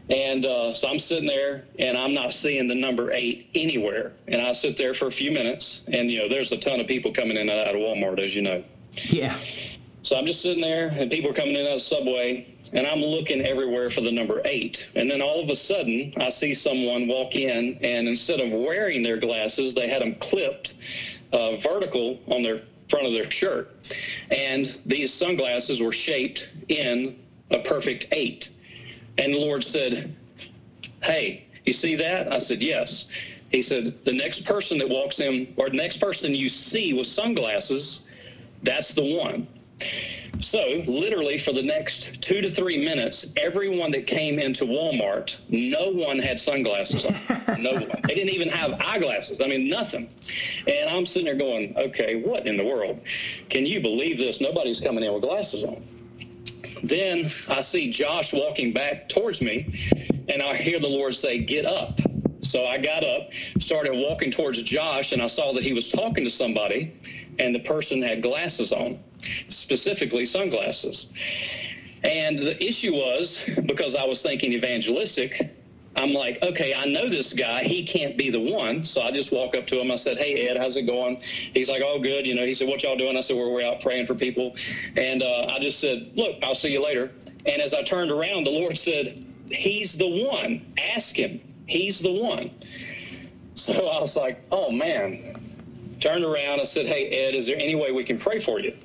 And 0.10 0.46
uh, 0.46 0.74
so 0.74 0.90
I'm 0.90 1.00
sitting 1.00 1.28
there 1.28 1.64
and 1.80 1.98
I'm 1.98 2.14
not 2.14 2.34
seeing 2.34 2.68
the 2.68 2.76
number 2.76 3.12
eight 3.12 3.50
anywhere. 3.56 4.12
And 4.28 4.42
I 4.42 4.52
sit 4.52 4.78
there 4.78 4.94
for 4.94 5.08
a 5.08 5.12
few 5.12 5.32
minutes, 5.32 5.82
and 5.88 6.12
you 6.12 6.20
know, 6.20 6.30
there's 6.30 6.52
a 6.52 6.58
ton 6.58 6.80
of 6.80 6.88
people 6.88 7.14
coming 7.14 7.38
in 7.38 7.50
and 7.50 7.68
out 7.68 7.76
of 7.76 7.82
Walmart, 7.82 8.20
as 8.20 8.36
you 8.36 8.42
know. 8.42 8.64
Yeah. 8.92 9.38
So 10.04 10.18
I'm 10.18 10.26
just 10.26 10.42
sitting 10.42 10.62
there, 10.62 10.90
and 10.90 11.10
people 11.10 11.32
are 11.32 11.34
coming 11.34 11.56
in 11.56 11.66
out 11.66 11.74
of 11.74 11.76
the 11.76 11.80
subway, 11.80 12.46
and 12.74 12.86
I'm 12.86 13.00
looking 13.00 13.42
everywhere 13.42 13.90
for 13.90 14.02
the 14.02 14.12
number 14.12 14.42
eight. 14.44 14.90
And 14.96 15.10
then 15.10 15.22
all 15.22 15.42
of 15.42 15.50
a 15.50 15.56
sudden, 15.56 16.14
I 16.18 16.28
see 16.28 16.54
someone 16.54 17.08
walk 17.08 17.36
in, 17.36 17.80
and 17.82 18.08
instead 18.10 18.42
of 18.42 18.52
wearing 18.52 19.04
their 19.04 19.18
glasses, 19.18 19.74
they 19.74 19.88
had 19.88 20.02
them 20.02 20.16
clipped 20.16 20.74
uh, 21.32 21.56
vertical 21.56 22.20
on 22.28 22.44
their 22.44 22.62
front 22.90 23.08
of 23.08 23.14
their 23.14 23.32
shirt. 23.32 23.72
And 24.30 24.66
these 24.86 25.14
sunglasses 25.14 25.82
were 25.82 25.94
shaped 25.94 26.50
in 26.68 27.18
a 27.50 27.60
perfect 27.60 28.08
eight. 28.12 28.50
And 29.18 29.34
the 29.34 29.40
Lord 29.40 29.64
said, 29.64 30.16
Hey, 31.02 31.46
you 31.66 31.74
see 31.74 31.96
that? 31.96 32.32
I 32.32 32.40
said, 32.40 32.62
Yes. 32.62 33.08
He 33.50 33.62
said, 33.62 33.98
The 34.06 34.14
next 34.14 34.46
person 34.46 34.80
that 34.80 34.90
walks 34.90 35.20
in, 35.20 35.54
or 35.58 35.70
the 35.70 35.78
next 35.78 35.98
person 35.98 36.34
you 36.34 36.50
see 36.50 36.94
with 36.94 37.08
sunglasses, 37.08 38.02
that's 38.64 38.94
the 38.94 39.18
one. 39.18 39.48
So, 40.40 40.84
literally, 40.88 41.38
for 41.38 41.54
the 41.54 41.62
next 41.62 42.22
two 42.22 42.42
to 42.42 42.50
three 42.50 42.84
minutes, 42.84 43.32
everyone 43.38 43.92
that 43.92 44.08
came 44.08 44.40
into 44.40 44.66
Walmart, 44.66 45.38
no 45.50 45.92
one 45.92 46.20
had 46.20 46.40
sunglasses 46.40 47.06
on. 47.06 47.62
no 47.62 47.74
one. 47.74 47.90
They 48.04 48.16
didn't 48.16 48.34
even 48.34 48.50
have 48.50 48.80
eyeglasses. 48.82 49.40
I 49.42 49.48
mean, 49.48 49.70
nothing. 49.70 50.10
And 50.68 50.90
I'm 50.90 51.06
sitting 51.06 51.26
there 51.26 51.36
going, 51.36 51.78
okay, 51.78 52.22
what 52.22 52.48
in 52.48 52.58
the 52.58 52.66
world? 52.66 53.00
Can 53.50 53.66
you 53.66 53.80
believe 53.80 54.18
this? 54.18 54.42
Nobody's 54.42 54.80
coming 54.80 55.04
in 55.04 55.14
with 55.14 55.24
glasses 55.24 55.64
on. 55.64 55.84
Then 56.84 57.32
I 57.48 57.62
see 57.62 57.92
Josh 57.92 58.34
walking 58.34 58.74
back 58.74 59.08
towards 59.08 59.42
me, 59.42 59.74
and 60.28 60.42
I 60.42 60.56
hear 60.56 60.80
the 60.80 60.90
Lord 60.90 61.16
say, 61.16 61.40
Get 61.40 61.66
up. 61.66 62.00
So 62.42 62.66
I 62.66 62.78
got 62.78 63.06
up, 63.06 63.34
started 63.34 63.94
walking 63.94 64.32
towards 64.32 64.62
Josh, 64.62 65.14
and 65.14 65.22
I 65.22 65.28
saw 65.28 65.54
that 65.54 65.64
he 65.64 65.72
was 65.72 65.88
talking 65.88 66.26
to 66.26 66.30
somebody, 66.30 66.94
and 67.40 67.56
the 67.56 67.62
person 67.62 68.02
had 68.02 68.22
glasses 68.22 68.74
on, 68.74 69.00
specifically 69.48 70.26
sunglasses. 70.26 71.08
And 72.04 72.38
the 72.38 72.62
issue 72.62 72.94
was 72.94 73.42
because 73.66 73.96
I 73.96 74.04
was 74.04 74.22
thinking 74.22 74.52
evangelistic, 74.52 75.42
I'm 75.96 76.14
like, 76.14 76.42
okay, 76.42 76.74
I 76.74 76.86
know 76.86 77.08
this 77.08 77.34
guy. 77.34 77.64
He 77.64 77.84
can't 77.86 78.18
be 78.18 78.32
the 78.32 78.52
one. 78.52 78.84
So 78.84 79.02
I 79.02 79.12
just 79.12 79.32
walk 79.32 79.56
up 79.56 79.68
to 79.68 79.80
him. 79.80 79.92
I 79.92 79.96
said, 79.96 80.18
hey, 80.18 80.48
Ed, 80.48 80.58
how's 80.58 80.76
it 80.76 80.84
going? 80.84 81.18
He's 81.22 81.70
like, 81.70 81.84
oh, 81.86 82.00
good. 82.00 82.26
You 82.26 82.34
know, 82.34 82.46
he 82.46 82.54
said, 82.54 82.68
what 82.68 82.82
y'all 82.82 82.98
doing? 82.98 83.16
I 83.16 83.22
said, 83.22 83.38
well, 83.38 83.52
we're 83.52 83.66
out 83.66 83.82
praying 83.82 84.08
for 84.08 84.16
people. 84.16 84.56
And 84.98 85.22
uh, 85.22 85.46
I 85.50 85.60
just 85.60 85.80
said, 85.80 86.14
look, 86.16 86.38
I'll 86.42 86.56
see 86.56 86.72
you 86.72 86.84
later. 86.84 87.12
And 87.46 87.62
as 87.62 87.74
I 87.74 87.84
turned 87.84 88.10
around, 88.10 88.46
the 88.46 88.52
Lord 88.52 88.78
said, 88.78 89.24
he's 89.52 89.94
the 89.94 90.28
one. 90.32 90.74
Ask 90.78 91.16
him. 91.16 91.42
He's 91.68 92.00
the 92.00 92.12
one. 92.12 92.50
So 93.54 93.88
I 93.88 94.02
was 94.02 94.16
like, 94.16 94.44
oh, 94.52 94.72
man. 94.72 95.40
Turned 96.00 96.26
around. 96.26 96.60
I 96.60 96.64
said, 96.64 96.88
hey, 96.88 97.08
Ed, 97.10 97.36
is 97.36 97.46
there 97.46 97.56
any 97.56 97.76
way 97.76 97.92
we 97.92 98.04
can 98.04 98.18
pray 98.18 98.40
for 98.40 98.60
you? 98.60 98.76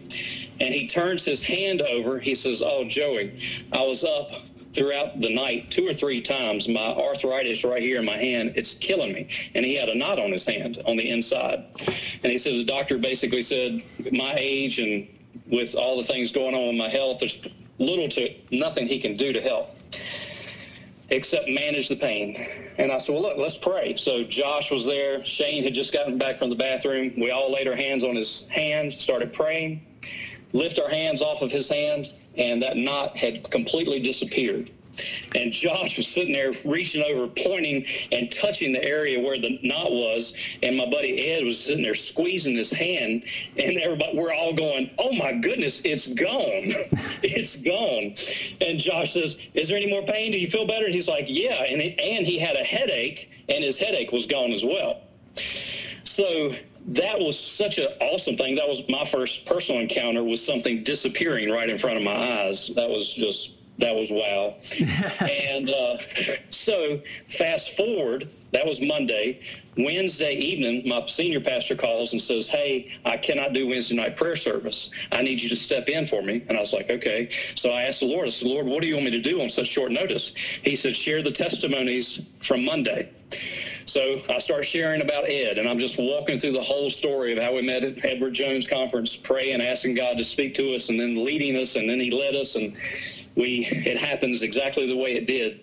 And 0.60 0.74
he 0.74 0.88
turns 0.88 1.24
his 1.24 1.42
hand 1.42 1.80
over. 1.80 2.18
He 2.18 2.34
says, 2.34 2.62
oh, 2.62 2.84
Joey, 2.84 3.40
I 3.72 3.82
was 3.82 4.04
up 4.04 4.30
throughout 4.72 5.20
the 5.20 5.34
night 5.34 5.70
two 5.70 5.86
or 5.86 5.94
three 5.94 6.20
times 6.20 6.68
my 6.68 6.80
arthritis 6.80 7.64
right 7.64 7.82
here 7.82 7.98
in 7.98 8.04
my 8.04 8.16
hand 8.16 8.52
it's 8.56 8.74
killing 8.74 9.12
me 9.12 9.28
and 9.54 9.64
he 9.64 9.74
had 9.74 9.88
a 9.88 9.94
knot 9.94 10.18
on 10.18 10.30
his 10.30 10.44
hand 10.44 10.78
on 10.86 10.96
the 10.96 11.10
inside 11.10 11.64
and 12.22 12.30
he 12.30 12.38
says 12.38 12.56
the 12.56 12.64
doctor 12.64 12.98
basically 12.98 13.42
said 13.42 13.82
my 14.12 14.34
age 14.36 14.78
and 14.78 15.08
with 15.46 15.74
all 15.74 15.96
the 15.96 16.02
things 16.02 16.32
going 16.32 16.54
on 16.54 16.68
with 16.68 16.76
my 16.76 16.88
health 16.88 17.18
there's 17.18 17.48
little 17.78 18.08
to 18.08 18.34
nothing 18.50 18.86
he 18.86 18.98
can 18.98 19.16
do 19.16 19.32
to 19.32 19.40
help 19.40 19.74
except 21.10 21.48
manage 21.48 21.88
the 21.88 21.96
pain. 21.96 22.46
And 22.76 22.92
I 22.92 22.98
said, 22.98 23.14
Well, 23.14 23.22
look, 23.22 23.38
let's 23.38 23.56
pray. 23.56 23.96
So 23.96 24.24
Josh 24.24 24.70
was 24.70 24.84
there. 24.84 25.24
Shane 25.24 25.64
had 25.64 25.74
just 25.74 25.92
gotten 25.92 26.18
back 26.18 26.36
from 26.36 26.50
the 26.50 26.56
bathroom. 26.56 27.12
We 27.18 27.30
all 27.30 27.52
laid 27.52 27.68
our 27.68 27.76
hands 27.76 28.04
on 28.04 28.14
his 28.14 28.46
hand, 28.48 28.92
started 28.92 29.32
praying, 29.32 29.84
lift 30.52 30.78
our 30.78 30.88
hands 30.88 31.22
off 31.22 31.42
of 31.42 31.50
his 31.50 31.68
hand, 31.68 32.12
and 32.38 32.62
that 32.62 32.76
knot 32.76 33.16
had 33.16 33.50
completely 33.50 34.00
disappeared. 34.00 34.70
And 35.34 35.52
Josh 35.52 35.98
was 35.98 36.08
sitting 36.08 36.32
there 36.32 36.52
reaching 36.64 37.02
over, 37.02 37.28
pointing 37.28 37.86
and 38.10 38.30
touching 38.32 38.72
the 38.72 38.82
area 38.82 39.20
where 39.20 39.38
the 39.38 39.58
knot 39.62 39.92
was. 39.92 40.34
And 40.62 40.76
my 40.76 40.86
buddy 40.86 41.30
Ed 41.30 41.44
was 41.44 41.60
sitting 41.64 41.82
there 41.82 41.94
squeezing 41.94 42.56
his 42.56 42.70
hand. 42.70 43.24
And 43.56 43.78
everybody, 43.78 44.16
we're 44.16 44.32
all 44.32 44.54
going, 44.54 44.90
Oh 44.98 45.12
my 45.12 45.32
goodness, 45.32 45.82
it's 45.84 46.06
gone. 46.06 46.72
it's 47.22 47.56
gone. 47.56 48.14
And 48.60 48.78
Josh 48.78 49.12
says, 49.12 49.38
Is 49.54 49.68
there 49.68 49.76
any 49.76 49.90
more 49.90 50.02
pain? 50.02 50.32
Do 50.32 50.38
you 50.38 50.48
feel 50.48 50.66
better? 50.66 50.86
And 50.86 50.94
he's 50.94 51.08
like, 51.08 51.26
Yeah. 51.28 51.62
And, 51.62 51.80
and 51.80 52.26
he 52.26 52.38
had 52.38 52.56
a 52.56 52.64
headache, 52.64 53.30
and 53.48 53.62
his 53.62 53.78
headache 53.78 54.12
was 54.12 54.26
gone 54.26 54.52
as 54.52 54.64
well. 54.64 55.02
So 56.04 56.54
that 56.88 57.20
was 57.20 57.38
such 57.38 57.78
an 57.78 57.88
awesome 58.00 58.36
thing. 58.36 58.56
That 58.56 58.68
was 58.68 58.88
my 58.88 59.04
first 59.04 59.44
personal 59.46 59.80
encounter 59.80 60.24
with 60.24 60.40
something 60.40 60.84
disappearing 60.84 61.50
right 61.50 61.68
in 61.68 61.78
front 61.78 61.98
of 61.98 62.02
my 62.02 62.14
eyes. 62.14 62.68
That 62.68 62.88
was 62.88 63.12
just 63.14 63.52
that 63.78 63.94
was 63.94 64.10
wow. 64.10 64.54
and 65.20 65.70
uh, 65.70 65.98
so 66.50 67.00
fast 67.28 67.76
forward, 67.76 68.28
that 68.50 68.66
was 68.66 68.80
Monday. 68.80 69.40
Wednesday 69.76 70.34
evening, 70.34 70.88
my 70.88 71.06
senior 71.06 71.40
pastor 71.40 71.76
calls 71.76 72.12
and 72.12 72.20
says, 72.20 72.48
Hey, 72.48 72.98
I 73.04 73.18
cannot 73.18 73.52
do 73.52 73.68
Wednesday 73.68 73.94
night 73.94 74.16
prayer 74.16 74.34
service. 74.34 74.90
I 75.12 75.22
need 75.22 75.40
you 75.40 75.50
to 75.50 75.56
step 75.56 75.88
in 75.88 76.06
for 76.06 76.20
me. 76.20 76.44
And 76.48 76.58
I 76.58 76.60
was 76.60 76.72
like, 76.72 76.90
Okay. 76.90 77.28
So 77.54 77.70
I 77.70 77.82
asked 77.84 78.00
the 78.00 78.06
Lord, 78.06 78.26
I 78.26 78.30
said, 78.30 78.48
Lord, 78.48 78.66
what 78.66 78.82
do 78.82 78.88
you 78.88 78.94
want 78.94 79.04
me 79.04 79.12
to 79.12 79.20
do 79.20 79.40
on 79.42 79.48
such 79.48 79.68
short 79.68 79.92
notice? 79.92 80.34
He 80.34 80.74
said, 80.74 80.96
Share 80.96 81.22
the 81.22 81.30
testimonies 81.30 82.20
from 82.40 82.64
Monday. 82.64 83.10
So 83.88 84.20
I 84.28 84.38
start 84.38 84.66
sharing 84.66 85.00
about 85.00 85.30
Ed, 85.30 85.56
and 85.56 85.66
I'm 85.66 85.78
just 85.78 85.98
walking 85.98 86.38
through 86.38 86.52
the 86.52 86.60
whole 86.60 86.90
story 86.90 87.32
of 87.32 87.42
how 87.42 87.54
we 87.54 87.62
met 87.62 87.84
at 87.84 88.04
Edward 88.04 88.34
Jones 88.34 88.68
Conference, 88.68 89.16
praying, 89.16 89.62
asking 89.62 89.94
God 89.94 90.18
to 90.18 90.24
speak 90.24 90.56
to 90.56 90.74
us, 90.74 90.90
and 90.90 91.00
then 91.00 91.24
leading 91.24 91.56
us, 91.56 91.74
and 91.74 91.88
then 91.88 91.98
He 91.98 92.10
led 92.10 92.34
us, 92.34 92.54
and 92.54 92.76
we 93.34 93.64
it 93.64 93.96
happens 93.96 94.42
exactly 94.42 94.86
the 94.86 94.96
way 94.96 95.14
it 95.14 95.26
did. 95.26 95.60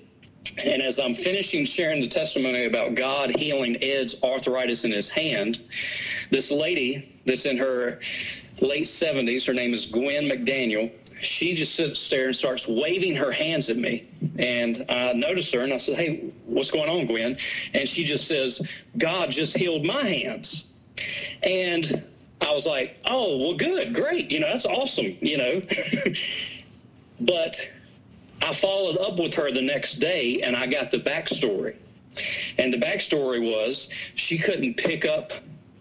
And 0.66 0.82
as 0.82 1.00
I'm 1.00 1.14
finishing 1.14 1.66
sharing 1.66 2.02
the 2.02 2.08
testimony 2.08 2.66
about 2.66 2.96
God 2.96 3.30
healing 3.30 3.84
Ed's 3.84 4.16
arthritis 4.24 4.86
in 4.86 4.92
his 4.92 5.08
hand, 5.08 5.62
this 6.32 6.50
lady 6.50 7.08
that's 7.26 7.46
in 7.46 7.58
her 7.58 8.00
late 8.60 8.86
70s, 8.86 9.46
her 9.46 9.54
name 9.54 9.74
is 9.74 9.86
Gwen 9.86 10.24
McDaniel, 10.24 10.92
she 11.22 11.56
just 11.56 11.76
sits 11.76 12.10
there 12.10 12.28
and 12.28 12.36
starts 12.36 12.68
waving 12.68 13.16
her 13.16 13.32
hands 13.32 13.70
at 13.70 13.78
me. 13.78 14.08
And 14.38 14.86
I 14.90 15.14
notice 15.14 15.52
her 15.54 15.62
and 15.62 15.74
I 15.74 15.78
said, 15.78 15.98
Hey, 15.98 16.32
what's 16.46 16.72
going 16.72 16.90
on, 16.90 17.06
Gwen? 17.08 17.38
And 17.74 17.88
she 17.88 18.04
just 18.04 18.28
says, 18.28 18.70
God 18.98 19.32
just 19.32 19.58
healed 19.58 19.86
my 19.86 20.04
hands. 20.04 20.66
And 21.44 22.04
I 22.42 22.54
was 22.54 22.66
like, 22.66 23.00
Oh, 23.06 23.38
well, 23.38 23.54
good, 23.54 23.94
great. 23.96 24.32
You 24.32 24.40
know, 24.40 24.48
that's 24.48 24.66
awesome, 24.66 25.18
you 25.22 25.38
know. 25.38 25.62
but 27.20 27.60
I 28.42 28.54
followed 28.54 28.98
up 28.98 29.20
with 29.20 29.36
her 29.36 29.52
the 29.52 29.62
next 29.62 29.96
day 29.96 30.42
and 30.42 30.56
I 30.56 30.68
got 30.68 30.92
the 30.92 31.00
backstory. 31.00 31.76
And 32.58 32.72
the 32.72 32.78
backstory 32.78 33.42
was 33.42 33.90
she 34.16 34.38
couldn't 34.38 34.78
pick 34.78 35.06
up 35.06 35.34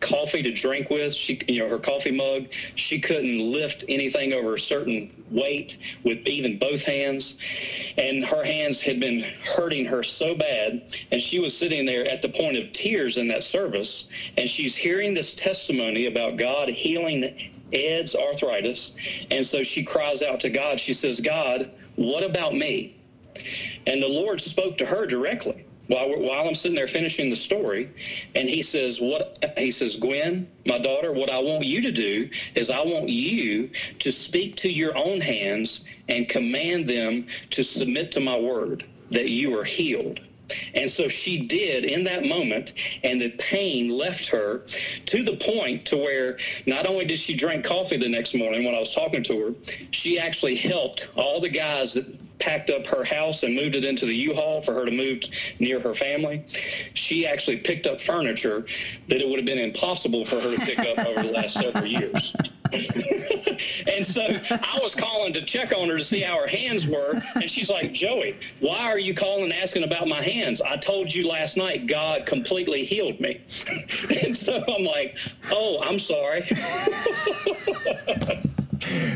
coffee 0.04 0.42
to 0.42 0.52
drink 0.52 0.90
with. 0.90 1.14
She, 1.14 1.40
you 1.48 1.60
know, 1.60 1.68
her 1.68 1.78
coffee 1.78 2.10
mug. 2.10 2.52
She 2.76 3.00
couldn't 3.00 3.38
lift 3.38 3.84
anything 3.88 4.32
over 4.32 4.54
a 4.54 4.58
certain 4.58 5.10
weight 5.30 5.78
with 6.04 6.26
even 6.26 6.58
both 6.58 6.84
hands, 6.84 7.36
and 7.96 8.24
her 8.24 8.44
hands 8.44 8.80
had 8.80 9.00
been 9.00 9.20
hurting 9.56 9.86
her 9.86 10.02
so 10.02 10.34
bad. 10.34 10.94
And 11.10 11.20
she 11.20 11.38
was 11.38 11.56
sitting 11.56 11.86
there 11.86 12.06
at 12.06 12.22
the 12.22 12.28
point 12.28 12.58
of 12.58 12.72
tears 12.72 13.16
in 13.16 13.28
that 13.28 13.42
service, 13.42 14.08
and 14.36 14.48
she's 14.48 14.76
hearing 14.76 15.14
this 15.14 15.34
testimony 15.34 16.06
about 16.06 16.36
God 16.36 16.68
healing 16.68 17.50
Ed's 17.72 18.14
arthritis, 18.14 18.92
and 19.30 19.44
so 19.44 19.62
she 19.62 19.84
cries 19.84 20.22
out 20.22 20.40
to 20.40 20.50
God. 20.50 20.78
She 20.78 20.92
says, 20.92 21.20
"God, 21.20 21.70
what 21.96 22.22
about 22.22 22.54
me?" 22.54 22.94
And 23.86 24.02
the 24.02 24.08
Lord 24.08 24.40
spoke 24.40 24.78
to 24.78 24.86
her 24.86 25.06
directly 25.06 25.63
while 25.86 26.08
while 26.18 26.48
I'm 26.48 26.54
sitting 26.54 26.76
there 26.76 26.86
finishing 26.86 27.30
the 27.30 27.36
story, 27.36 27.90
and 28.34 28.48
he 28.48 28.62
says, 28.62 29.00
"What?" 29.00 29.38
He 29.58 29.70
says, 29.70 29.96
"Gwen, 29.96 30.48
my 30.64 30.78
daughter, 30.78 31.12
what 31.12 31.30
I 31.30 31.40
want 31.40 31.64
you 31.64 31.82
to 31.82 31.92
do 31.92 32.30
is 32.54 32.70
I 32.70 32.82
want 32.82 33.08
you 33.08 33.70
to 34.00 34.12
speak 34.12 34.56
to 34.56 34.70
your 34.70 34.96
own 34.96 35.20
hands 35.20 35.82
and 36.08 36.28
command 36.28 36.88
them 36.88 37.26
to 37.50 37.62
submit 37.62 38.12
to 38.12 38.20
my 38.20 38.38
word 38.38 38.84
that 39.10 39.28
you 39.28 39.58
are 39.58 39.64
healed." 39.64 40.20
And 40.74 40.90
so 40.90 41.08
she 41.08 41.46
did 41.46 41.84
in 41.84 42.04
that 42.04 42.24
moment, 42.24 42.72
and 43.02 43.20
the 43.20 43.30
pain 43.30 43.90
left 43.90 44.26
her 44.28 44.62
to 45.06 45.22
the 45.22 45.36
point 45.36 45.86
to 45.86 45.96
where 45.96 46.38
not 46.66 46.86
only 46.86 47.04
did 47.04 47.18
she 47.18 47.34
drink 47.34 47.64
coffee 47.64 47.96
the 47.96 48.08
next 48.08 48.34
morning 48.34 48.64
when 48.64 48.74
I 48.74 48.78
was 48.78 48.94
talking 48.94 49.22
to 49.24 49.40
her, 49.40 49.54
she 49.90 50.18
actually 50.18 50.56
helped 50.56 51.08
all 51.16 51.40
the 51.40 51.48
guys 51.48 51.94
that 51.94 52.38
packed 52.38 52.70
up 52.70 52.86
her 52.86 53.04
house 53.04 53.42
and 53.42 53.54
moved 53.54 53.74
it 53.74 53.84
into 53.84 54.06
the 54.06 54.14
U-Haul 54.14 54.60
for 54.60 54.74
her 54.74 54.84
to 54.84 54.90
move 54.90 55.22
near 55.58 55.80
her 55.80 55.94
family. 55.94 56.44
She 56.92 57.26
actually 57.26 57.58
picked 57.58 57.86
up 57.86 58.00
furniture 58.00 58.66
that 59.08 59.20
it 59.20 59.28
would 59.28 59.38
have 59.38 59.46
been 59.46 59.58
impossible 59.58 60.24
for 60.24 60.40
her 60.40 60.54
to 60.54 60.60
pick 60.60 60.78
up 60.78 60.98
over 60.98 61.22
the 61.22 61.32
last 61.32 61.56
several 61.56 61.86
years. 61.86 62.34
and 63.86 64.06
so 64.06 64.22
I 64.50 64.78
was 64.82 64.94
calling 64.94 65.32
to 65.34 65.42
check 65.42 65.72
on 65.72 65.88
her 65.88 65.98
to 65.98 66.04
see 66.04 66.20
how 66.20 66.38
her 66.38 66.46
hands 66.46 66.86
were. 66.86 67.22
And 67.34 67.50
she's 67.50 67.70
like, 67.70 67.92
Joey, 67.92 68.36
why 68.60 68.90
are 68.90 68.98
you 68.98 69.14
calling 69.14 69.52
asking 69.52 69.84
about 69.84 70.08
my 70.08 70.22
hands? 70.22 70.60
I 70.60 70.76
told 70.76 71.12
you 71.12 71.28
last 71.28 71.56
night 71.56 71.86
God 71.86 72.26
completely 72.26 72.84
healed 72.84 73.20
me. 73.20 73.40
and 74.24 74.36
so 74.36 74.64
I'm 74.66 74.84
like, 74.84 75.18
oh, 75.50 75.80
I'm 75.80 75.98
sorry. 75.98 76.48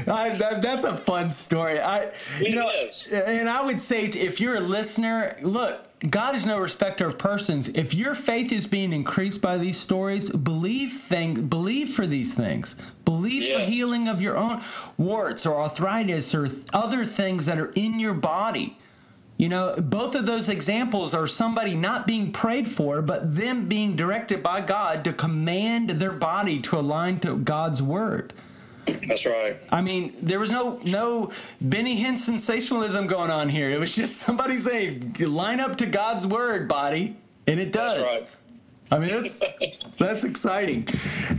I, 0.07 0.37
that, 0.39 0.63
that's 0.63 0.85
a 0.85 0.97
fun 0.97 1.31
story. 1.31 1.81
I, 1.81 2.11
you 2.41 2.55
know, 2.55 2.71
and 3.11 3.49
I 3.49 3.65
would 3.65 3.81
say 3.81 4.05
if 4.05 4.41
you're 4.41 4.57
a 4.57 4.61
listener, 4.61 5.37
look, 5.43 5.85
God 6.09 6.37
is 6.37 6.47
no 6.47 6.59
respecter 6.59 7.09
of 7.09 7.19
persons. 7.19 7.69
If 7.69 7.93
your 7.93 8.15
faith 8.15 8.53
is 8.53 8.67
being 8.67 8.93
increased 8.93 9.41
by 9.41 9.59
these 9.59 9.79
stories, 9.79 10.31
believe 10.31 10.93
thing, 10.93 11.49
believe 11.49 11.93
for 11.93 12.07
these 12.07 12.35
things. 12.35 12.77
Believe 13.05 13.43
yeah. 13.43 13.59
for 13.59 13.65
healing 13.65 14.07
of 14.07 14.23
your 14.23 14.37
own 14.37 14.63
warts 14.97 15.45
or 15.45 15.61
arthritis 15.61 16.35
or 16.35 16.49
other 16.73 17.05
things 17.05 17.47
that 17.47 17.59
are 17.59 17.73
in 17.73 17.99
your 17.99 18.15
body. 18.15 18.77
You 19.39 19.49
know, 19.49 19.77
both 19.77 20.15
of 20.17 20.27
those 20.27 20.49
examples 20.49 21.15
are 21.15 21.27
somebody 21.29 21.75
not 21.75 22.07
being 22.07 22.33
prayed 22.33 22.71
for, 22.71 23.01
but 23.03 23.37
them 23.37 23.67
being 23.67 23.95
directed 23.95 24.43
by 24.43 24.61
God 24.61 25.05
to 25.05 25.13
command 25.13 25.91
their 25.91 26.13
body 26.13 26.61
to 26.63 26.79
align 26.79 27.21
to 27.21 27.37
God's 27.37 27.81
word. 27.81 28.33
That's 29.07 29.27
right. 29.27 29.57
I 29.70 29.81
mean, 29.81 30.14
there 30.20 30.38
was 30.38 30.51
no 30.51 30.81
no 30.85 31.31
Benny 31.61 32.03
Hinn 32.03 32.16
sensationalism 32.16 33.07
going 33.07 33.31
on 33.31 33.48
here. 33.48 33.70
It 33.70 33.79
was 33.79 33.94
just 33.94 34.16
somebody 34.18 34.59
saying, 34.59 35.16
"Line 35.20 35.61
up 35.61 35.77
to 35.79 35.87
God's 35.87 36.27
word, 36.27 36.68
body," 36.68 37.16
and 37.46 37.61
it 37.61 37.72
does. 37.72 37.98
That's 37.98 38.22
right. 38.22 38.31
I 38.90 38.98
mean, 38.98 39.11
that's 39.11 39.40
that's 39.98 40.24
exciting. 40.24 40.87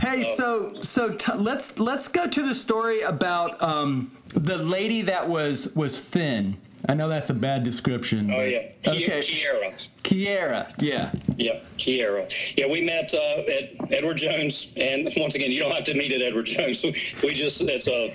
Hey, 0.00 0.24
um, 0.24 0.36
so 0.36 0.82
so 0.82 1.10
t- 1.14 1.32
let's 1.34 1.78
let's 1.78 2.08
go 2.08 2.26
to 2.26 2.42
the 2.42 2.54
story 2.54 3.02
about 3.02 3.60
um, 3.62 4.16
the 4.28 4.58
lady 4.58 5.02
that 5.02 5.28
was 5.28 5.74
was 5.74 6.00
thin. 6.00 6.56
I 6.88 6.94
know 6.94 7.08
that's 7.08 7.30
a 7.30 7.34
bad 7.34 7.64
description. 7.64 8.30
Oh 8.30 8.42
yeah, 8.42 8.70
okay. 8.86 9.20
Kiera. 9.20 9.74
Kiera, 10.02 10.74
yeah. 10.80 11.12
Yeah, 11.36 11.60
Kiera. 11.78 12.56
Yeah, 12.56 12.66
we 12.66 12.80
met 12.80 13.14
uh, 13.14 13.42
at 13.42 13.92
Edward 13.92 14.16
Jones, 14.16 14.72
and 14.76 15.08
once 15.16 15.34
again, 15.34 15.52
you 15.52 15.60
don't 15.60 15.72
have 15.72 15.84
to 15.84 15.94
meet 15.94 16.12
at 16.12 16.22
Edward 16.22 16.46
Jones. 16.46 16.84
We 17.22 17.34
just, 17.34 17.60
it's 17.60 17.86
a, 17.86 18.08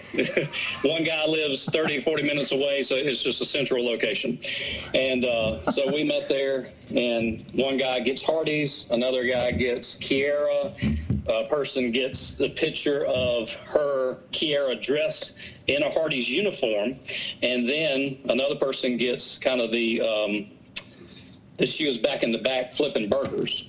one 0.88 1.04
guy 1.04 1.26
lives 1.26 1.66
30, 1.66 2.02
40 2.02 2.24
minutes 2.24 2.52
away, 2.52 2.82
so 2.82 2.96
it's 2.96 3.22
just 3.22 3.40
a 3.42 3.46
central 3.46 3.86
location. 3.86 4.40
And 4.94 5.24
uh, 5.24 5.72
so 5.72 5.92
we 5.94 6.04
met 6.04 6.28
there, 6.28 6.68
and 6.94 7.46
one 7.54 7.78
guy 7.78 8.00
gets 8.00 8.24
Hardee's, 8.24 8.90
another 8.90 9.26
guy 9.26 9.52
gets 9.52 9.96
Kiera, 9.96 10.76
a 11.28 11.46
person 11.48 11.92
gets 11.92 12.34
the 12.34 12.50
picture 12.50 13.06
of 13.06 13.52
her, 13.54 14.18
Kiera, 14.32 14.82
dressed 14.82 15.34
in 15.68 15.84
a 15.84 15.90
Hardee's 15.90 16.30
uniform, 16.30 17.00
and 17.42 17.68
then 17.68 18.20
another 18.30 18.56
person 18.56 18.98
gets 18.98 19.38
kind 19.38 19.62
of 19.62 19.72
the, 19.72 20.02
um, 20.02 20.52
that 21.58 21.70
she 21.70 21.86
was 21.86 21.98
back 21.98 22.24
in 22.24 22.32
the 22.32 22.38
back 22.38 22.74
flipping 22.74 23.10
burgers. 23.10 23.68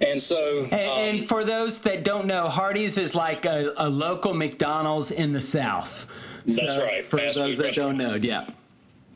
And 0.00 0.20
so. 0.20 0.64
And, 0.64 0.72
um, 0.72 0.98
and 0.98 1.28
for 1.28 1.44
those 1.44 1.80
that 1.80 2.02
don't 2.02 2.26
know, 2.26 2.48
Hardee's 2.48 2.98
is 2.98 3.14
like 3.14 3.44
a, 3.44 3.72
a 3.76 3.88
local 3.88 4.34
McDonald's 4.34 5.10
in 5.10 5.32
the 5.32 5.40
South. 5.40 6.06
That's 6.46 6.76
so 6.76 6.84
right. 6.84 7.04
For 7.04 7.18
Fast 7.18 7.36
those 7.38 7.56
that 7.58 7.74
don't 7.74 7.96
know, 7.96 8.14
yeah. 8.14 8.46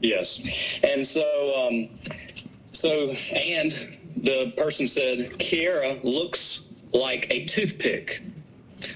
Yes. 0.01 0.79
And 0.83 1.05
so, 1.05 1.67
um, 1.67 1.89
so, 2.73 3.11
and 3.35 3.73
the 4.17 4.53
person 4.57 4.87
said, 4.87 5.19
Kiera 5.39 6.03
looks 6.05 6.61
like 6.93 7.27
a 7.31 7.45
toothpick. 7.45 8.23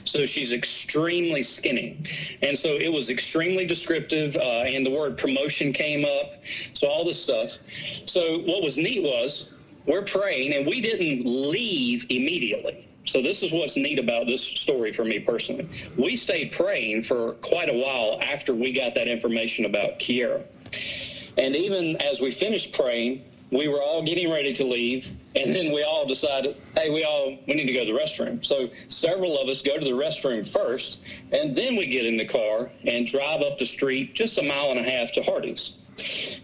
So 0.05 0.27
she's 0.27 0.53
extremely 0.53 1.43
skinny. 1.43 2.03
And 2.41 2.57
so 2.57 2.77
it 2.77 2.93
was 2.93 3.11
extremely 3.11 3.67
descriptive, 3.67 4.37
uh, 4.37 4.41
and 4.41 4.87
the 4.87 4.91
word 4.91 5.19
promotion 5.19 5.73
came 5.73 6.05
up. 6.05 6.35
So 6.75 6.89
all 6.89 7.05
this 7.05 7.23
stuff. 7.23 7.59
So 8.07 8.39
what 8.41 8.63
was 8.63 8.77
neat 8.77 9.03
was 9.03 9.51
we're 9.87 10.03
praying, 10.03 10.55
and 10.55 10.67
we 10.67 10.81
didn't 10.81 11.25
leave 11.25 12.07
immediately. 12.11 12.87
So 13.05 13.21
this 13.21 13.43
is 13.43 13.53
what's 13.53 13.77
neat 13.77 13.99
about 13.99 14.27
this 14.27 14.43
story 14.43 14.93
for 14.93 15.05
me 15.05 15.19
personally. 15.19 15.69
We 15.97 16.15
stayed 16.17 16.53
praying 16.53 17.03
for 17.03 17.33
quite 17.33 17.69
a 17.69 17.75
while 17.75 18.21
after 18.23 18.55
we 18.55 18.73
got 18.73 18.95
that 18.95 19.09
information 19.09 19.65
about 19.65 19.99
Kiera. 19.99 20.45
And 21.37 21.57
even 21.57 22.01
as 22.01 22.21
we 22.21 22.31
finished 22.31 22.73
praying, 22.73 23.25
we 23.53 23.69
were 23.69 23.83
all 23.83 24.03
getting 24.03 24.31
ready 24.31 24.53
to 24.55 24.65
leave 24.65 25.11
and 25.37 25.55
then 25.55 25.73
we 25.73 25.83
all 25.83 26.07
decided 26.07 26.57
hey 26.75 26.91
we 26.91 27.05
all 27.05 27.37
we 27.47 27.55
need 27.55 27.67
to 27.67 27.73
go 27.73 27.85
to 27.85 27.93
the 27.93 27.99
restroom. 27.99 28.45
So 28.45 28.71
several 28.89 29.39
of 29.39 29.49
us 29.49 29.61
go 29.61 29.79
to 29.79 29.85
the 29.85 29.93
restroom 29.93 30.51
first 30.51 30.99
and 31.31 31.55
then 31.55 31.77
we 31.77 31.87
get 31.87 32.07
in 32.07 32.17
the 32.17 32.25
car 32.25 32.71
and 32.85 33.07
drive 33.07 33.43
up 33.43 33.59
the 33.59 33.67
street 33.67 34.15
just 34.15 34.39
a 34.39 34.43
mile 34.43 34.71
and 34.71 34.81
a 34.81 34.83
half 34.83 35.13
to 35.13 35.23
hardee's 35.23 35.77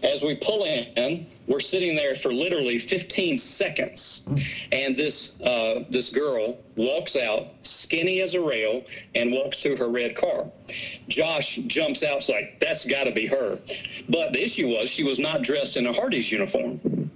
as 0.03 0.23
we 0.23 0.35
pull 0.35 0.63
in 0.63 1.27
we're 1.49 1.59
sitting 1.59 1.95
there 1.95 2.13
for 2.13 2.31
literally 2.31 2.77
15 2.77 3.39
seconds. 3.39 4.23
And 4.71 4.95
this 4.95 5.39
uh, 5.41 5.83
this 5.89 6.09
girl 6.09 6.59
walks 6.75 7.15
out 7.15 7.47
skinny 7.63 8.21
as 8.21 8.35
a 8.35 8.41
rail 8.41 8.85
and 9.15 9.31
walks 9.31 9.61
to 9.61 9.75
her 9.75 9.89
red 9.89 10.15
car. 10.15 10.45
Josh 11.07 11.55
jumps 11.55 12.03
out 12.03 12.29
like 12.29 12.59
that's 12.59 12.85
got 12.85 13.05
to 13.05 13.11
be 13.11 13.25
her. 13.25 13.57
But 14.07 14.31
the 14.31 14.43
issue 14.43 14.67
was 14.67 14.91
she 14.91 15.03
was 15.03 15.17
not 15.17 15.41
dressed 15.41 15.75
in 15.75 15.87
a 15.87 15.93
hardee's 15.93 16.31
uniform. 16.31 17.09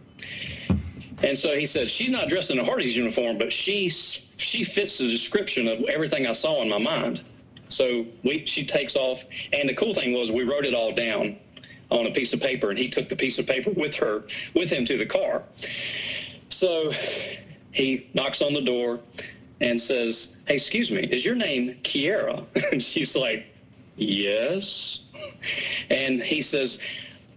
And 1.22 1.38
so 1.38 1.56
he 1.56 1.68
said, 1.68 1.90
she's 1.90 2.12
not 2.12 2.28
dressed 2.28 2.52
in 2.52 2.60
a 2.60 2.66
Hardee's 2.66 2.98
uniform, 2.98 3.38
but 3.38 3.54
she 3.54 3.88
she 3.90 4.66
fits 4.66 4.98
the 4.98 5.08
description 5.08 5.70
of 5.70 5.84
everything 5.84 6.28
I 6.28 6.34
saw 6.34 6.62
in 6.62 6.70
my 6.70 6.80
mind. 6.80 7.22
So 7.70 8.06
we 8.24 8.46
she 8.46 8.66
takes 8.66 8.98
off, 8.98 9.24
and 9.54 9.70
the 9.70 9.74
cool 9.74 9.94
thing 9.94 10.12
was 10.14 10.32
we 10.32 10.44
wrote 10.44 10.66
it 10.66 10.74
all 10.74 10.92
down 10.92 11.38
on 11.94 12.08
a 12.08 12.12
piece 12.12 12.34
of 12.34 12.42
paper, 12.42 12.70
and 12.70 12.78
he 12.78 12.90
took 12.90 13.10
the 13.10 13.16
piece 13.16 13.40
of 13.40 13.48
paper 13.48 13.70
with 13.70 13.96
her 13.96 14.24
with 14.54 14.72
him 14.72 14.86
to 14.86 14.98
the 14.98 15.06
car. 15.06 15.44
So 16.50 16.92
he 17.72 18.10
knocks 18.14 18.42
on 18.42 18.54
the 18.54 18.62
door 18.62 19.00
and 19.62 19.80
says, 19.80 20.36
"Hey, 20.48 20.56
excuse 20.56 20.92
me, 20.92 21.04
is 21.04 21.24
your 21.24 21.36
name 21.36 21.76
Kiera?" 21.84 22.44
and 22.72 22.84
she's 22.84 23.16
like, 23.16 23.46
"Yes." 23.96 25.00
And 25.90 26.22
he 26.22 26.42
says, 26.42 26.80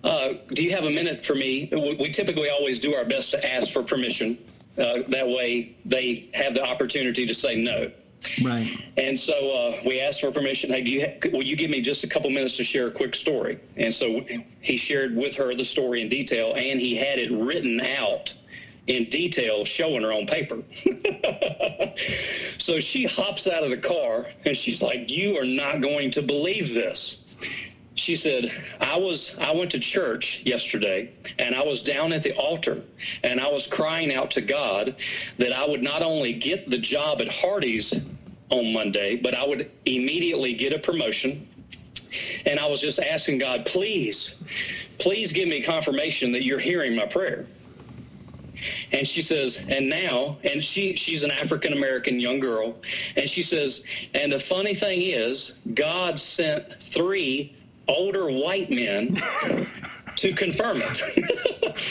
uh, 0.07 0.35
do 0.49 0.63
you 0.63 0.71
have 0.71 0.85
a 0.85 0.91
minute 0.91 1.27
for 1.27 1.35
me? 1.35 1.69
We 1.99 2.11
typically 2.11 2.49
always 2.49 2.79
do 2.79 2.95
our 2.95 3.05
best 3.05 3.33
to 3.33 3.55
ask 3.55 3.73
for 3.73 3.83
permission. 3.83 4.39
Uh, 4.79 4.99
that 5.09 5.29
way 5.29 5.75
they 5.85 6.29
have 6.33 6.55
the 6.55 6.63
opportunity 6.63 7.27
to 7.27 7.35
say 7.35 7.57
no. 7.57 7.91
Right. 8.43 8.71
And 8.97 9.19
so 9.19 9.51
uh, 9.53 9.77
we 9.87 10.01
asked 10.01 10.21
for 10.21 10.31
permission. 10.31 10.71
Hey, 10.71 10.83
do 10.83 10.91
you 10.91 11.07
ha- 11.07 11.31
will 11.33 11.43
you 11.43 11.57
give 11.57 11.71
me 11.71 11.81
just 11.81 12.05
a 12.05 12.07
couple 12.07 12.31
minutes 12.31 12.57
to 12.57 12.65
share 12.65 12.87
a 12.89 12.91
quick 12.91 13.15
story? 13.15 13.59
And 13.77 13.95
so 13.95 14.25
he 14.61 14.77
shared 14.77 15.17
with 15.17 15.37
her 15.37 15.55
the 15.55 15.65
story 15.65 16.03
in 16.03 16.09
detail, 16.09 16.53
and 16.55 16.81
he 16.81 16.97
had 16.97 17.19
it 17.19 17.31
written 17.31 17.81
out 17.81 18.35
in 18.87 19.09
detail, 19.09 19.65
showing 19.65 20.03
her 20.03 20.13
on 20.13 20.27
paper. 20.27 20.63
so 22.59 22.79
she 22.81 23.05
hops 23.05 23.47
out 23.49 23.65
of 23.65 23.71
the 23.71 23.79
car, 23.79 24.27
and 24.45 24.57
she's 24.57 24.83
like, 24.83 25.11
"You 25.11 25.39
are 25.39 25.45
not 25.45 25.81
going 25.81 26.13
to 26.13 26.23
believe 26.23 26.75
this." 26.75 27.21
She 27.97 28.15
said 28.15 28.53
i 28.81 28.99
was 28.99 29.37
i 29.39 29.53
went 29.53 29.71
to 29.71 29.79
church 29.79 30.43
yesterday 30.45 31.11
and 31.39 31.55
i 31.55 31.65
was 31.65 31.83
down 31.83 32.13
at 32.13 32.23
the 32.23 32.33
altar 32.37 32.83
and 33.25 33.41
i 33.41 33.51
was 33.51 33.67
crying 33.67 34.15
out 34.15 34.33
to 34.33 34.41
god 34.41 34.95
that 35.39 35.53
i 35.53 35.67
would 35.67 35.83
not 35.83 36.03
only 36.03 36.35
get 36.35 36.69
the 36.69 36.79
job 36.79 37.21
at 37.21 37.29
hardee's 37.29 37.93
on 38.51 38.73
monday 38.73 39.17
but 39.17 39.35
i 39.35 39.45
would 39.45 39.71
immediately 39.85 40.55
get 40.55 40.73
a 40.73 40.79
promotion. 40.79 41.49
And 42.47 42.61
i 42.61 42.67
was 42.67 42.81
just 42.81 43.01
asking 43.01 43.39
god 43.39 43.67
please 43.67 44.35
please 44.99 45.33
give 45.33 45.49
me 45.49 45.63
confirmation 45.63 46.33
that 46.33 46.45
you're 46.45 46.59
hearing 46.59 46.95
my 46.97 47.07
prayer. 47.07 47.47
And 48.93 49.07
she 49.07 49.23
says 49.23 49.59
and 49.69 49.89
now 49.89 50.39
and 50.43 50.63
she 50.63 50.97
she's 50.97 51.25
an 51.25 51.31
african 51.31 51.73
american 51.73 52.21
young 52.21 52.41
girl 52.41 52.77
and 53.17 53.29
she 53.29 53.43
says 53.43 53.85
and 54.15 54.33
the 54.33 54.39
funny 54.39 54.75
thing 54.75 55.03
is 55.03 55.53
god 55.75 56.19
sent 56.19 56.81
three 56.81 57.55
older 57.89 58.31
white 58.31 58.71
men 58.71 59.21
to 60.17 60.33
confirm 60.33 60.83
it. 60.83 61.03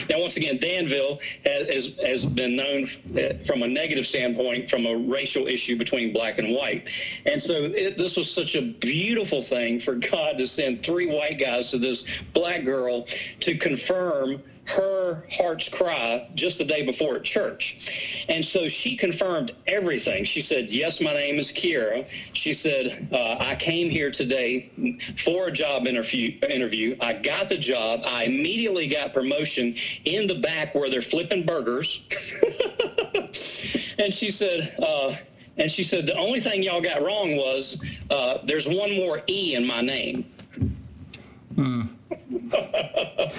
now, 0.09 0.19
once 0.19 0.37
again, 0.37 0.57
Danville 0.57 1.19
has, 1.43 1.95
has 1.97 2.25
been 2.25 2.55
known 2.55 2.83
uh, 2.83 3.43
from 3.43 3.63
a 3.63 3.67
negative 3.67 4.05
standpoint 4.05 4.69
from 4.69 4.85
a 4.85 4.95
racial 4.95 5.47
issue 5.47 5.77
between 5.77 6.13
black 6.13 6.37
and 6.37 6.55
white. 6.55 6.89
And 7.25 7.41
so 7.41 7.53
it, 7.53 7.97
this 7.97 8.17
was 8.17 8.31
such 8.31 8.55
a 8.55 8.61
beautiful 8.61 9.41
thing 9.41 9.79
for 9.79 9.95
God 9.95 10.37
to 10.37 10.47
send 10.47 10.83
three 10.83 11.07
white 11.07 11.39
guys 11.39 11.71
to 11.71 11.77
this 11.77 12.05
black 12.33 12.65
girl 12.65 13.03
to 13.41 13.57
confirm 13.57 14.41
her 14.67 15.25
heart's 15.31 15.69
cry 15.69 16.27
just 16.33 16.57
the 16.57 16.65
day 16.65 16.83
before 16.83 17.15
at 17.15 17.23
church. 17.23 18.25
And 18.27 18.43
so 18.43 18.67
she 18.67 18.95
confirmed 18.95 19.51
everything. 19.67 20.25
She 20.25 20.41
said, 20.41 20.71
Yes, 20.71 20.99
my 20.99 21.13
name 21.13 21.35
is 21.35 21.51
Kiera. 21.51 22.07
She 22.33 22.53
said, 22.53 23.09
uh, 23.11 23.37
I 23.39 23.55
came 23.55 23.89
here 23.89 24.11
today 24.11 24.71
for 25.17 25.47
a 25.47 25.51
job 25.51 25.85
interview, 25.85 26.39
interview. 26.41 26.97
I 26.99 27.13
got 27.13 27.49
the 27.49 27.57
job. 27.57 28.01
Immediately 28.23 28.87
got 28.87 29.13
promotion 29.13 29.75
in 30.05 30.27
the 30.27 30.35
back 30.35 30.73
where 30.75 30.89
they're 30.89 31.01
flipping 31.01 31.45
burgers. 31.45 32.01
and 33.99 34.13
she 34.13 34.31
said, 34.31 34.75
uh, 34.81 35.15
and 35.57 35.71
she 35.71 35.83
said, 35.83 36.05
the 36.05 36.15
only 36.15 36.39
thing 36.39 36.63
y'all 36.63 36.81
got 36.81 37.01
wrong 37.01 37.37
was 37.37 37.81
uh, 38.09 38.39
there's 38.43 38.67
one 38.67 38.95
more 38.95 39.21
E 39.27 39.55
in 39.55 39.65
my 39.65 39.81
name. 39.81 40.25
Hmm. 41.55 41.81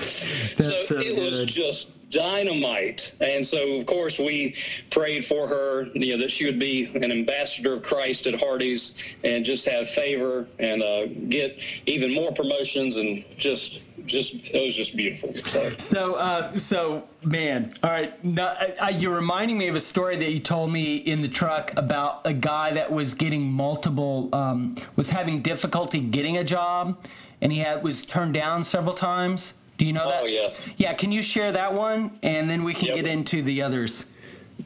so, 0.01 0.83
so, 0.85 0.99
it 0.99 1.15
good. 1.15 1.19
was 1.19 1.45
just 1.45 1.89
dynamite. 2.11 3.12
And 3.21 3.45
so, 3.45 3.73
of 3.73 3.87
course, 3.87 4.19
we 4.19 4.55
prayed 4.90 5.25
for 5.25 5.47
her, 5.49 5.87
you 5.95 6.12
know, 6.12 6.23
that 6.23 6.31
she 6.31 6.45
would 6.45 6.59
be 6.59 6.87
an 6.95 7.11
ambassador 7.11 7.75
of 7.75 7.83
Christ 7.83 8.27
at 8.27 8.38
Hardee's 8.38 9.16
and 9.25 9.45
just 9.45 9.69
have 9.69 9.88
favor 9.88 10.47
and 10.59 10.83
uh, 10.83 11.07
get 11.07 11.62
even 11.87 12.14
more 12.14 12.33
promotions 12.33 12.97
and 12.97 13.25
just, 13.37 13.81
just 14.07 14.35
it 14.35 14.64
was 14.64 14.75
just 14.75 14.97
beautiful. 14.97 15.35
So, 15.45 15.71
so, 15.79 16.14
uh, 16.14 16.57
so 16.57 17.09
man, 17.25 17.75
all 17.83 17.90
right, 17.90 18.25
now, 18.25 18.57
you're 18.88 19.14
reminding 19.14 19.59
me 19.59 19.66
of 19.66 19.75
a 19.75 19.81
story 19.81 20.16
that 20.16 20.31
you 20.31 20.38
told 20.38 20.73
me 20.73 20.97
in 20.97 21.23
the 21.23 21.29
truck 21.29 21.73
about 21.77 22.21
a 22.25 22.33
guy 22.33 22.73
that 22.73 22.92
was 22.92 23.14
getting 23.14 23.51
multiple, 23.51 24.29
um, 24.33 24.77
was 24.95 25.11
having 25.11 25.42
difficulty 25.42 26.01
getting 26.01 26.37
a 26.37 26.45
job, 26.45 27.05
and 27.40 27.53
he 27.53 27.59
had 27.59 27.83
was 27.83 28.07
turned 28.07 28.35
down 28.35 28.62
several 28.62 28.95
times. 28.95 29.55
Do 29.77 29.85
you 29.85 29.93
know 29.93 30.09
that? 30.09 30.23
Oh 30.23 30.27
yes. 30.27 30.69
Yeah, 30.77 30.95
can 30.95 31.12
you 31.12 31.23
share 31.23 31.53
that 31.53 31.73
one, 31.73 32.19
and 32.23 32.49
then 32.49 32.65
we 32.65 32.75
can 32.75 32.95
get 32.95 33.07
into 33.07 33.43
the 33.43 33.62
others. 33.62 34.05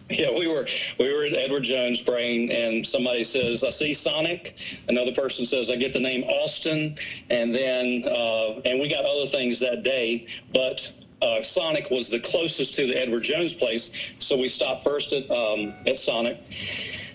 Yeah, 0.09 0.31
we 0.37 0.47
were 0.47 0.67
we 0.99 1.13
were 1.13 1.25
at 1.25 1.35
Edward 1.35 1.63
Jones 1.63 2.01
praying, 2.01 2.51
and 2.51 2.87
somebody 2.87 3.25
says, 3.25 3.65
"I 3.65 3.71
see 3.71 3.93
Sonic." 3.93 4.57
Another 4.89 5.13
person 5.13 5.47
says, 5.47 5.71
"I 5.71 5.77
get 5.77 5.93
the 5.93 6.01
name 6.01 6.25
Austin," 6.25 6.95
and 7.29 7.53
then 7.55 8.05
uh, 8.07 8.61
and 8.65 8.81
we 8.81 8.89
got 8.89 9.05
other 9.05 9.27
things 9.27 9.61
that 9.61 9.83
day, 9.83 10.27
but 10.53 10.91
uh, 11.23 11.43
Sonic 11.43 11.91
was 11.91 12.09
the 12.09 12.21
closest 12.21 12.75
to 12.75 12.87
the 12.87 13.01
Edward 13.01 13.23
Jones 13.23 13.53
place, 13.55 14.15
so 14.19 14.37
we 14.37 14.49
stopped 14.49 14.83
first 14.83 15.13
at 15.13 15.31
um, 15.31 15.75
at 15.87 15.99
Sonic, 15.99 16.39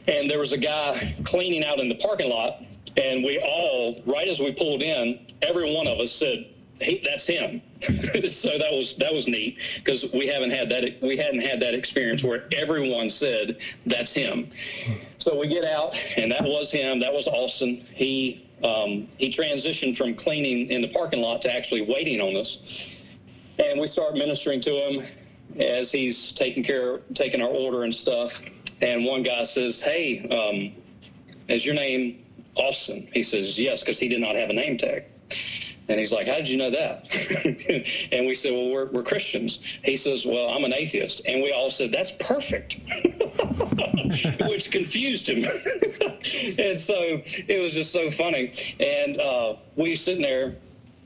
and 0.07 0.29
there 0.29 0.39
was 0.39 0.51
a 0.51 0.57
guy 0.57 1.15
cleaning 1.23 1.63
out 1.63 1.79
in 1.79 1.89
the 1.89 1.95
parking 1.95 2.29
lot, 2.29 2.61
and 2.97 3.23
we 3.23 3.39
all, 3.39 4.01
right 4.05 4.27
as 4.27 4.39
we 4.39 4.51
pulled 4.51 4.81
in, 4.81 5.19
every 5.41 5.73
one 5.75 5.87
of 5.87 5.99
us 5.99 6.11
said, 6.11 6.45
"Hey, 6.79 7.01
that's 7.03 7.25
him. 7.27 7.61
so 8.27 8.57
that 8.57 8.71
was 8.71 8.95
that 8.95 9.13
was 9.13 9.27
neat 9.27 9.59
because 9.75 10.11
we 10.11 10.27
haven't 10.27 10.49
had 10.49 10.69
that 10.69 11.01
we 11.01 11.17
hadn't 11.17 11.41
had 11.41 11.59
that 11.59 11.75
experience 11.75 12.23
where 12.23 12.45
everyone 12.51 13.09
said 13.09 13.59
that's 13.85 14.13
him. 14.13 14.49
So 15.19 15.39
we 15.39 15.47
get 15.47 15.63
out 15.63 15.95
and 16.17 16.31
that 16.31 16.43
was 16.43 16.71
him. 16.71 16.99
That 16.99 17.13
was 17.13 17.27
Austin. 17.27 17.85
He 17.91 18.47
um, 18.63 19.07
he 19.17 19.29
transitioned 19.29 19.97
from 19.97 20.15
cleaning 20.15 20.71
in 20.71 20.81
the 20.81 20.87
parking 20.87 21.21
lot 21.21 21.43
to 21.43 21.53
actually 21.53 21.81
waiting 21.81 22.21
on 22.21 22.35
us, 22.35 22.97
and 23.59 23.79
we 23.79 23.85
start 23.85 24.15
ministering 24.15 24.61
to 24.61 24.71
him 24.71 25.05
as 25.59 25.91
he's 25.91 26.31
taking 26.31 26.63
care 26.63 26.99
taking 27.13 27.41
our 27.41 27.49
order 27.49 27.83
and 27.83 27.93
stuff. 27.93 28.41
And 28.81 29.05
one 29.05 29.21
guy 29.21 29.43
says, 29.43 29.79
"Hey, 29.79 30.27
um, 30.27 30.71
is 31.47 31.63
your 31.63 31.75
name 31.75 32.23
Austin?" 32.55 33.07
He 33.13 33.21
says, 33.21 33.59
"Yes," 33.59 33.81
because 33.81 33.99
he 33.99 34.07
did 34.07 34.21
not 34.21 34.35
have 34.35 34.49
a 34.49 34.53
name 34.53 34.77
tag. 34.77 35.05
And 35.87 35.99
he's 35.99 36.11
like, 36.11 36.27
How 36.27 36.35
did 36.35 36.49
you 36.49 36.57
know 36.57 36.71
that? 36.71 38.09
and 38.11 38.25
we 38.25 38.33
said, 38.35 38.53
Well, 38.53 38.69
we're, 38.69 38.85
we're 38.91 39.03
Christians. 39.03 39.59
He 39.83 39.95
says, 39.95 40.25
Well, 40.25 40.49
I'm 40.49 40.63
an 40.63 40.73
atheist. 40.73 41.21
And 41.25 41.43
we 41.43 41.51
all 41.51 41.69
said, 41.69 41.91
That's 41.91 42.11
perfect, 42.11 42.77
which 44.47 44.71
confused 44.71 45.29
him. 45.29 45.43
and 46.57 46.79
so 46.79 47.21
it 47.23 47.61
was 47.61 47.73
just 47.73 47.91
so 47.91 48.09
funny. 48.09 48.51
And 48.79 49.19
uh, 49.19 49.55
we 49.75 49.95
sitting 49.95 50.23
there, 50.23 50.55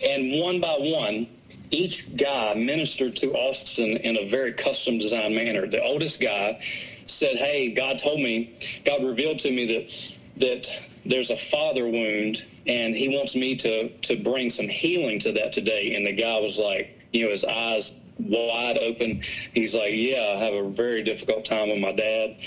and 0.01 0.41
one 0.41 0.61
by 0.61 0.75
one, 0.79 1.27
each 1.71 2.15
guy 2.15 2.53
ministered 2.53 3.17
to 3.17 3.33
Austin 3.33 3.97
in 3.97 4.17
a 4.17 4.25
very 4.25 4.53
custom 4.53 4.97
designed 4.97 5.35
manner. 5.35 5.67
The 5.67 5.83
oldest 5.83 6.21
guy 6.21 6.61
said, 7.05 7.35
Hey, 7.35 7.73
God 7.73 7.99
told 7.99 8.19
me, 8.19 8.55
God 8.85 9.03
revealed 9.03 9.39
to 9.39 9.51
me 9.51 9.65
that 9.65 10.15
that 10.39 10.71
there's 11.05 11.29
a 11.31 11.37
father 11.37 11.87
wound 11.87 12.45
and 12.69 12.95
he 12.95 13.09
wants 13.09 13.35
me 13.35 13.55
to 13.55 13.89
to 13.89 14.15
bring 14.15 14.49
some 14.49 14.69
healing 14.69 15.19
to 15.19 15.33
that 15.33 15.51
today. 15.51 15.95
And 15.95 16.05
the 16.05 16.13
guy 16.13 16.39
was 16.39 16.57
like 16.57 17.07
you 17.11 17.25
know 17.25 17.31
his 17.31 17.43
eyes 17.43 17.91
wide 18.19 18.77
open. 18.77 19.21
He's 19.53 19.73
like 19.73 19.93
yeah 19.93 20.35
i 20.37 20.43
have 20.43 20.53
a 20.53 20.69
very 20.69 21.03
difficult 21.03 21.45
time 21.45 21.69
with 21.69 21.79
my 21.79 21.91
dad. 21.91 22.37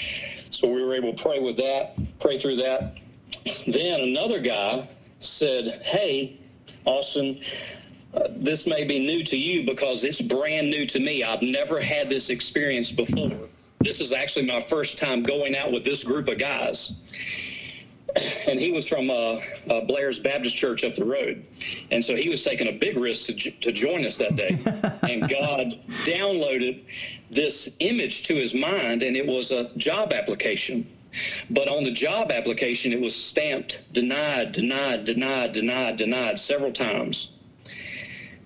So 0.51 0.69
we 0.69 0.83
were 0.83 0.95
able 0.95 1.13
to 1.13 1.23
pray 1.23 1.41
with 1.41 1.57
that 1.57 1.97
pray 2.21 2.39
through 2.39 2.57
that. 2.57 2.97
Then 3.67 4.01
another 4.01 4.39
guy 4.39 4.89
said 5.21 5.83
hey 5.85 6.37
austin 6.85 7.41
uh, 8.13 8.25
this 8.31 8.67
may 8.67 8.85
be 8.85 8.99
new 8.99 9.25
to 9.25 9.37
you 9.37 9.65
because 9.65 10.05
it's 10.05 10.21
brand 10.21 10.69
new 10.69 10.85
to 10.85 10.99
me. 10.99 11.23
I've 11.23 11.43
never 11.43 11.81
had 11.81 12.09
this 12.11 12.29
experience 12.29 12.91
before. 12.91 13.49
This 13.81 14.01
is 14.01 14.13
actually 14.13 14.47
my 14.47 14.61
first 14.61 14.99
time 14.99 15.23
going 15.23 15.57
out 15.57 15.73
with 15.73 15.85
this 15.85 16.05
group 16.05 16.29
of 16.29 16.39
guys 16.39 16.93
and 18.47 18.59
he 18.59 18.73
was 18.73 18.89
from 18.89 19.11
uh, 19.11 19.41
uh, 19.71 19.81
Blair's 19.83 20.19
Baptist 20.19 20.57
Church 20.57 20.85
up 20.85 20.95
the 20.95 21.05
road, 21.05 21.45
and 21.91 22.05
so 22.05 22.17
he 22.17 22.29
was 22.29 22.43
taking 22.43 22.69
a 22.69 22.73
big 22.73 22.97
risk 22.97 23.27
to, 23.27 23.51
to 23.51 23.73
join 23.73 24.05
us 24.05 24.19
that 24.19 24.37
day. 24.37 24.59
and 25.09 25.29
God 25.29 25.75
downloaded 26.05 26.83
this 27.31 27.69
image 27.79 28.25
to 28.25 28.35
his 28.35 28.55
mind, 28.55 29.03
and 29.03 29.17
it 29.17 29.27
was 29.27 29.51
a 29.53 29.71
job 29.77 30.13
application. 30.13 30.87
But 31.51 31.69
on 31.69 31.85
the 31.85 31.93
job 31.93 32.33
application, 32.33 32.93
it 32.93 33.01
was 33.01 33.15
stamped 33.15 33.83
denied, 33.93 34.53
denied, 34.53 35.05
denied, 35.05 35.53
denied, 35.53 35.97
denied 35.97 36.39
several 36.39 36.73
times. 36.73 37.31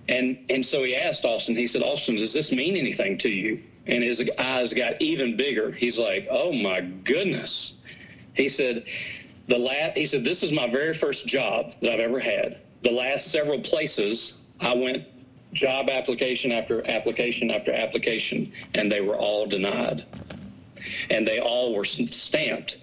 And 0.09 0.45
and 0.49 0.65
so 0.65 0.83
he 0.83 0.95
asked 0.95 1.25
Austin. 1.25 1.55
He 1.55 1.67
said, 1.67 1.83
"Austin, 1.83 2.15
does 2.15 2.33
this 2.33 2.51
mean 2.51 2.75
anything 2.75 3.17
to 3.19 3.29
you?" 3.29 3.59
And 3.85 4.03
his 4.03 4.21
eyes 4.37 4.73
got 4.73 5.01
even 5.01 5.37
bigger. 5.37 5.71
He's 5.71 5.97
like, 5.97 6.27
"Oh 6.29 6.53
my 6.53 6.81
goodness." 6.81 7.73
He 8.37 8.49
said, 8.49 8.85
the 9.47 9.57
last, 9.57 9.97
he 9.97 10.05
said, 10.05 10.23
this 10.23 10.43
is 10.43 10.51
my 10.51 10.69
very 10.69 10.93
first 10.93 11.27
job 11.27 11.73
that 11.81 11.91
I've 11.91 11.99
ever 11.99 12.19
had. 12.19 12.59
The 12.83 12.91
last 12.91 13.27
several 13.31 13.59
places 13.59 14.33
I 14.59 14.75
went 14.75 15.05
job 15.53 15.89
application 15.89 16.51
after 16.51 16.85
application 16.87 17.51
after 17.51 17.73
application, 17.73 18.51
and 18.73 18.91
they 18.91 19.01
were 19.01 19.15
all 19.15 19.45
denied. 19.45 20.03
And 21.09 21.25
they 21.25 21.39
all 21.39 21.73
were 21.73 21.85
stamped 21.85 22.77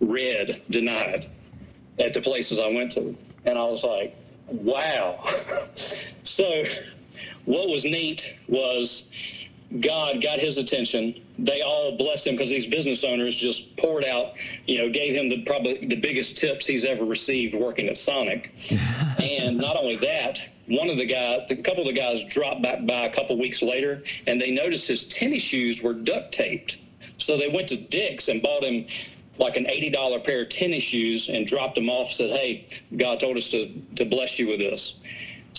red, 0.00 0.62
denied 0.70 1.28
at 1.98 2.14
the 2.14 2.20
places 2.20 2.58
I 2.58 2.68
went 2.68 2.92
to. 2.92 3.16
And 3.44 3.58
I 3.58 3.64
was 3.64 3.84
like, 3.84 4.14
wow. 4.46 5.18
so, 6.24 6.64
what 7.44 7.68
was 7.68 7.84
neat 7.84 8.34
was 8.48 9.08
God 9.80 10.22
got 10.22 10.38
his 10.38 10.58
attention. 10.58 11.14
They 11.38 11.62
all 11.62 11.96
blessed 11.96 12.28
him 12.28 12.34
because 12.34 12.50
these 12.50 12.66
business 12.66 13.02
owners 13.02 13.34
just 13.34 13.76
poured 13.76 14.04
out, 14.04 14.34
you 14.66 14.78
know, 14.78 14.88
gave 14.88 15.16
him 15.16 15.28
the 15.28 15.42
probably 15.42 15.86
the 15.86 15.96
biggest 15.96 16.36
tips 16.36 16.66
he's 16.66 16.84
ever 16.84 17.04
received 17.04 17.54
working 17.54 17.88
at 17.88 17.96
Sonic. 17.96 18.54
and 19.18 19.58
not 19.58 19.76
only 19.76 19.96
that, 19.96 20.40
one 20.66 20.88
of 20.88 20.96
the 20.96 21.06
guys, 21.06 21.50
a 21.50 21.56
couple 21.56 21.80
of 21.80 21.86
the 21.86 22.00
guys 22.00 22.22
dropped 22.24 22.62
back 22.62 22.86
by 22.86 23.06
a 23.06 23.12
couple 23.12 23.38
weeks 23.38 23.62
later, 23.62 24.02
and 24.26 24.40
they 24.40 24.50
noticed 24.50 24.88
his 24.88 25.06
tennis 25.08 25.42
shoes 25.42 25.82
were 25.82 25.92
duct 25.92 26.32
taped. 26.32 26.78
So 27.18 27.36
they 27.36 27.48
went 27.48 27.68
to 27.68 27.76
Dick's 27.76 28.28
and 28.28 28.40
bought 28.40 28.64
him 28.64 28.86
like 29.38 29.56
an 29.56 29.64
$80 29.64 30.24
pair 30.24 30.42
of 30.42 30.48
tennis 30.48 30.84
shoes 30.84 31.28
and 31.28 31.46
dropped 31.46 31.74
them 31.74 31.90
off. 31.90 32.12
Said, 32.12 32.30
"Hey, 32.30 32.66
God 32.96 33.20
told 33.20 33.36
us 33.36 33.50
to 33.50 33.68
to 33.96 34.04
bless 34.04 34.38
you 34.38 34.48
with 34.48 34.58
this." 34.58 34.94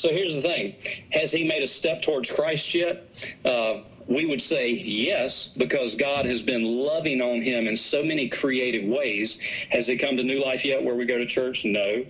So 0.05 0.11
here's 0.11 0.35
the 0.35 0.41
thing: 0.43 0.75
Has 1.13 1.31
he 1.31 1.47
made 1.47 1.63
a 1.63 1.67
step 1.67 2.03
towards 2.03 2.29
Christ 2.29 2.75
yet? 2.75 3.07
Uh, 3.43 3.81
we 4.07 4.27
would 4.27 4.39
say 4.39 4.69
yes, 4.69 5.47
because 5.47 5.95
God 5.95 6.27
has 6.27 6.43
been 6.43 6.63
loving 6.63 7.21
on 7.21 7.41
him 7.41 7.67
in 7.67 7.75
so 7.75 8.03
many 8.03 8.29
creative 8.29 8.87
ways. 8.87 9.39
Has 9.71 9.87
he 9.87 9.97
come 9.97 10.17
to 10.17 10.23
new 10.23 10.45
life 10.45 10.63
yet 10.63 10.83
where 10.83 10.93
we 10.93 11.05
go 11.05 11.17
to 11.17 11.25
church? 11.25 11.65
No. 11.65 12.05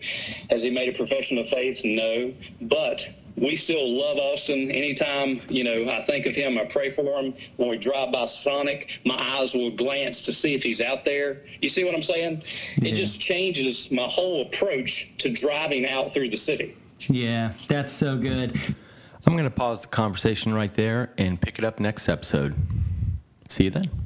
Has 0.50 0.62
he 0.62 0.72
made 0.72 0.94
a 0.94 0.98
profession 0.98 1.38
of 1.38 1.48
faith? 1.48 1.86
No. 1.86 2.34
But 2.60 3.08
we 3.38 3.56
still 3.56 3.98
love 3.98 4.18
Austin. 4.18 4.72
Anytime, 4.72 5.40
you 5.48 5.64
know, 5.64 5.90
I 5.90 6.02
think 6.02 6.26
of 6.26 6.34
him, 6.36 6.58
I 6.58 6.66
pray 6.66 6.90
for 6.90 7.22
him. 7.22 7.34
When 7.56 7.70
we 7.70 7.78
drive 7.78 8.12
by 8.12 8.26
Sonic, 8.26 9.00
my 9.06 9.40
eyes 9.40 9.54
will 9.54 9.72
glance 9.72 10.24
to 10.24 10.34
see 10.34 10.54
if 10.54 10.64
he's 10.64 10.82
out 10.82 11.06
there. 11.06 11.44
You 11.62 11.70
see 11.70 11.86
what 11.86 11.96
I'm 11.96 12.04
saying? 12.04 12.44
Yeah. 12.76 12.90
It 12.90 12.96
just 12.96 13.22
changes 13.22 13.90
my 13.90 14.10
whole 14.10 14.42
approach 14.42 15.10
to 15.20 15.30
driving 15.30 15.88
out 15.88 16.14
through 16.14 16.32
the 16.32 16.38
city. 16.38 16.76
Yeah, 17.00 17.54
that's 17.68 17.92
so 17.92 18.18
good. 18.18 18.60
I'm 19.26 19.34
going 19.34 19.46
to 19.46 19.50
pause 19.50 19.82
the 19.82 19.88
conversation 19.88 20.54
right 20.54 20.74
there 20.74 21.12
and 21.18 21.40
pick 21.40 21.58
it 21.58 21.66
up 21.66 21.80
next 21.80 22.08
episode. 22.08 22.56
See 23.50 23.66
you 23.66 23.70
then. 23.72 24.05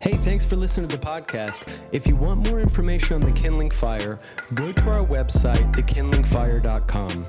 Hey, 0.00 0.14
thanks 0.14 0.46
for 0.46 0.56
listening 0.56 0.88
to 0.88 0.96
the 0.96 1.06
podcast. 1.06 1.70
If 1.92 2.06
you 2.06 2.16
want 2.16 2.48
more 2.48 2.58
information 2.58 3.16
on 3.16 3.20
the 3.20 3.38
Kindling 3.38 3.70
Fire, 3.70 4.18
go 4.54 4.72
to 4.72 4.90
our 4.90 5.04
website, 5.04 5.74
thekindlingfire.com. 5.74 7.26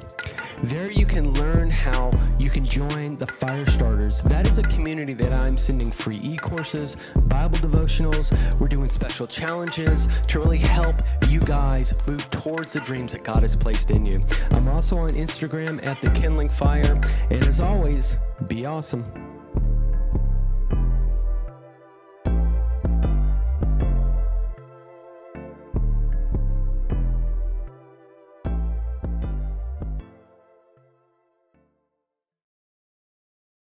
There 0.63 0.89
you 0.89 1.05
can 1.05 1.33
learn 1.33 1.69
how 1.69 2.11
you 2.39 2.49
can 2.49 2.65
join 2.65 3.17
the 3.17 3.27
Fire 3.27 3.65
Starters. 3.65 4.21
That 4.21 4.47
is 4.47 4.57
a 4.57 4.63
community 4.63 5.13
that 5.15 5.33
I'm 5.33 5.57
sending 5.57 5.91
free 5.91 6.21
e 6.23 6.37
courses, 6.37 6.95
Bible 7.27 7.57
devotionals. 7.57 8.31
We're 8.57 8.69
doing 8.69 8.87
special 8.87 9.27
challenges 9.27 10.07
to 10.29 10.39
really 10.39 10.59
help 10.59 10.95
you 11.27 11.41
guys 11.41 11.93
move 12.07 12.29
towards 12.29 12.71
the 12.71 12.79
dreams 12.79 13.11
that 13.11 13.25
God 13.25 13.41
has 13.41 13.53
placed 13.53 13.91
in 13.91 14.05
you. 14.05 14.21
I'm 14.51 14.69
also 14.69 14.97
on 14.97 15.11
Instagram 15.15 15.85
at 15.85 15.99
The 15.99 16.09
Kindling 16.11 16.47
Fire. 16.47 17.01
And 17.29 17.43
as 17.43 17.59
always, 17.59 18.15
be 18.47 18.65
awesome. 18.65 19.30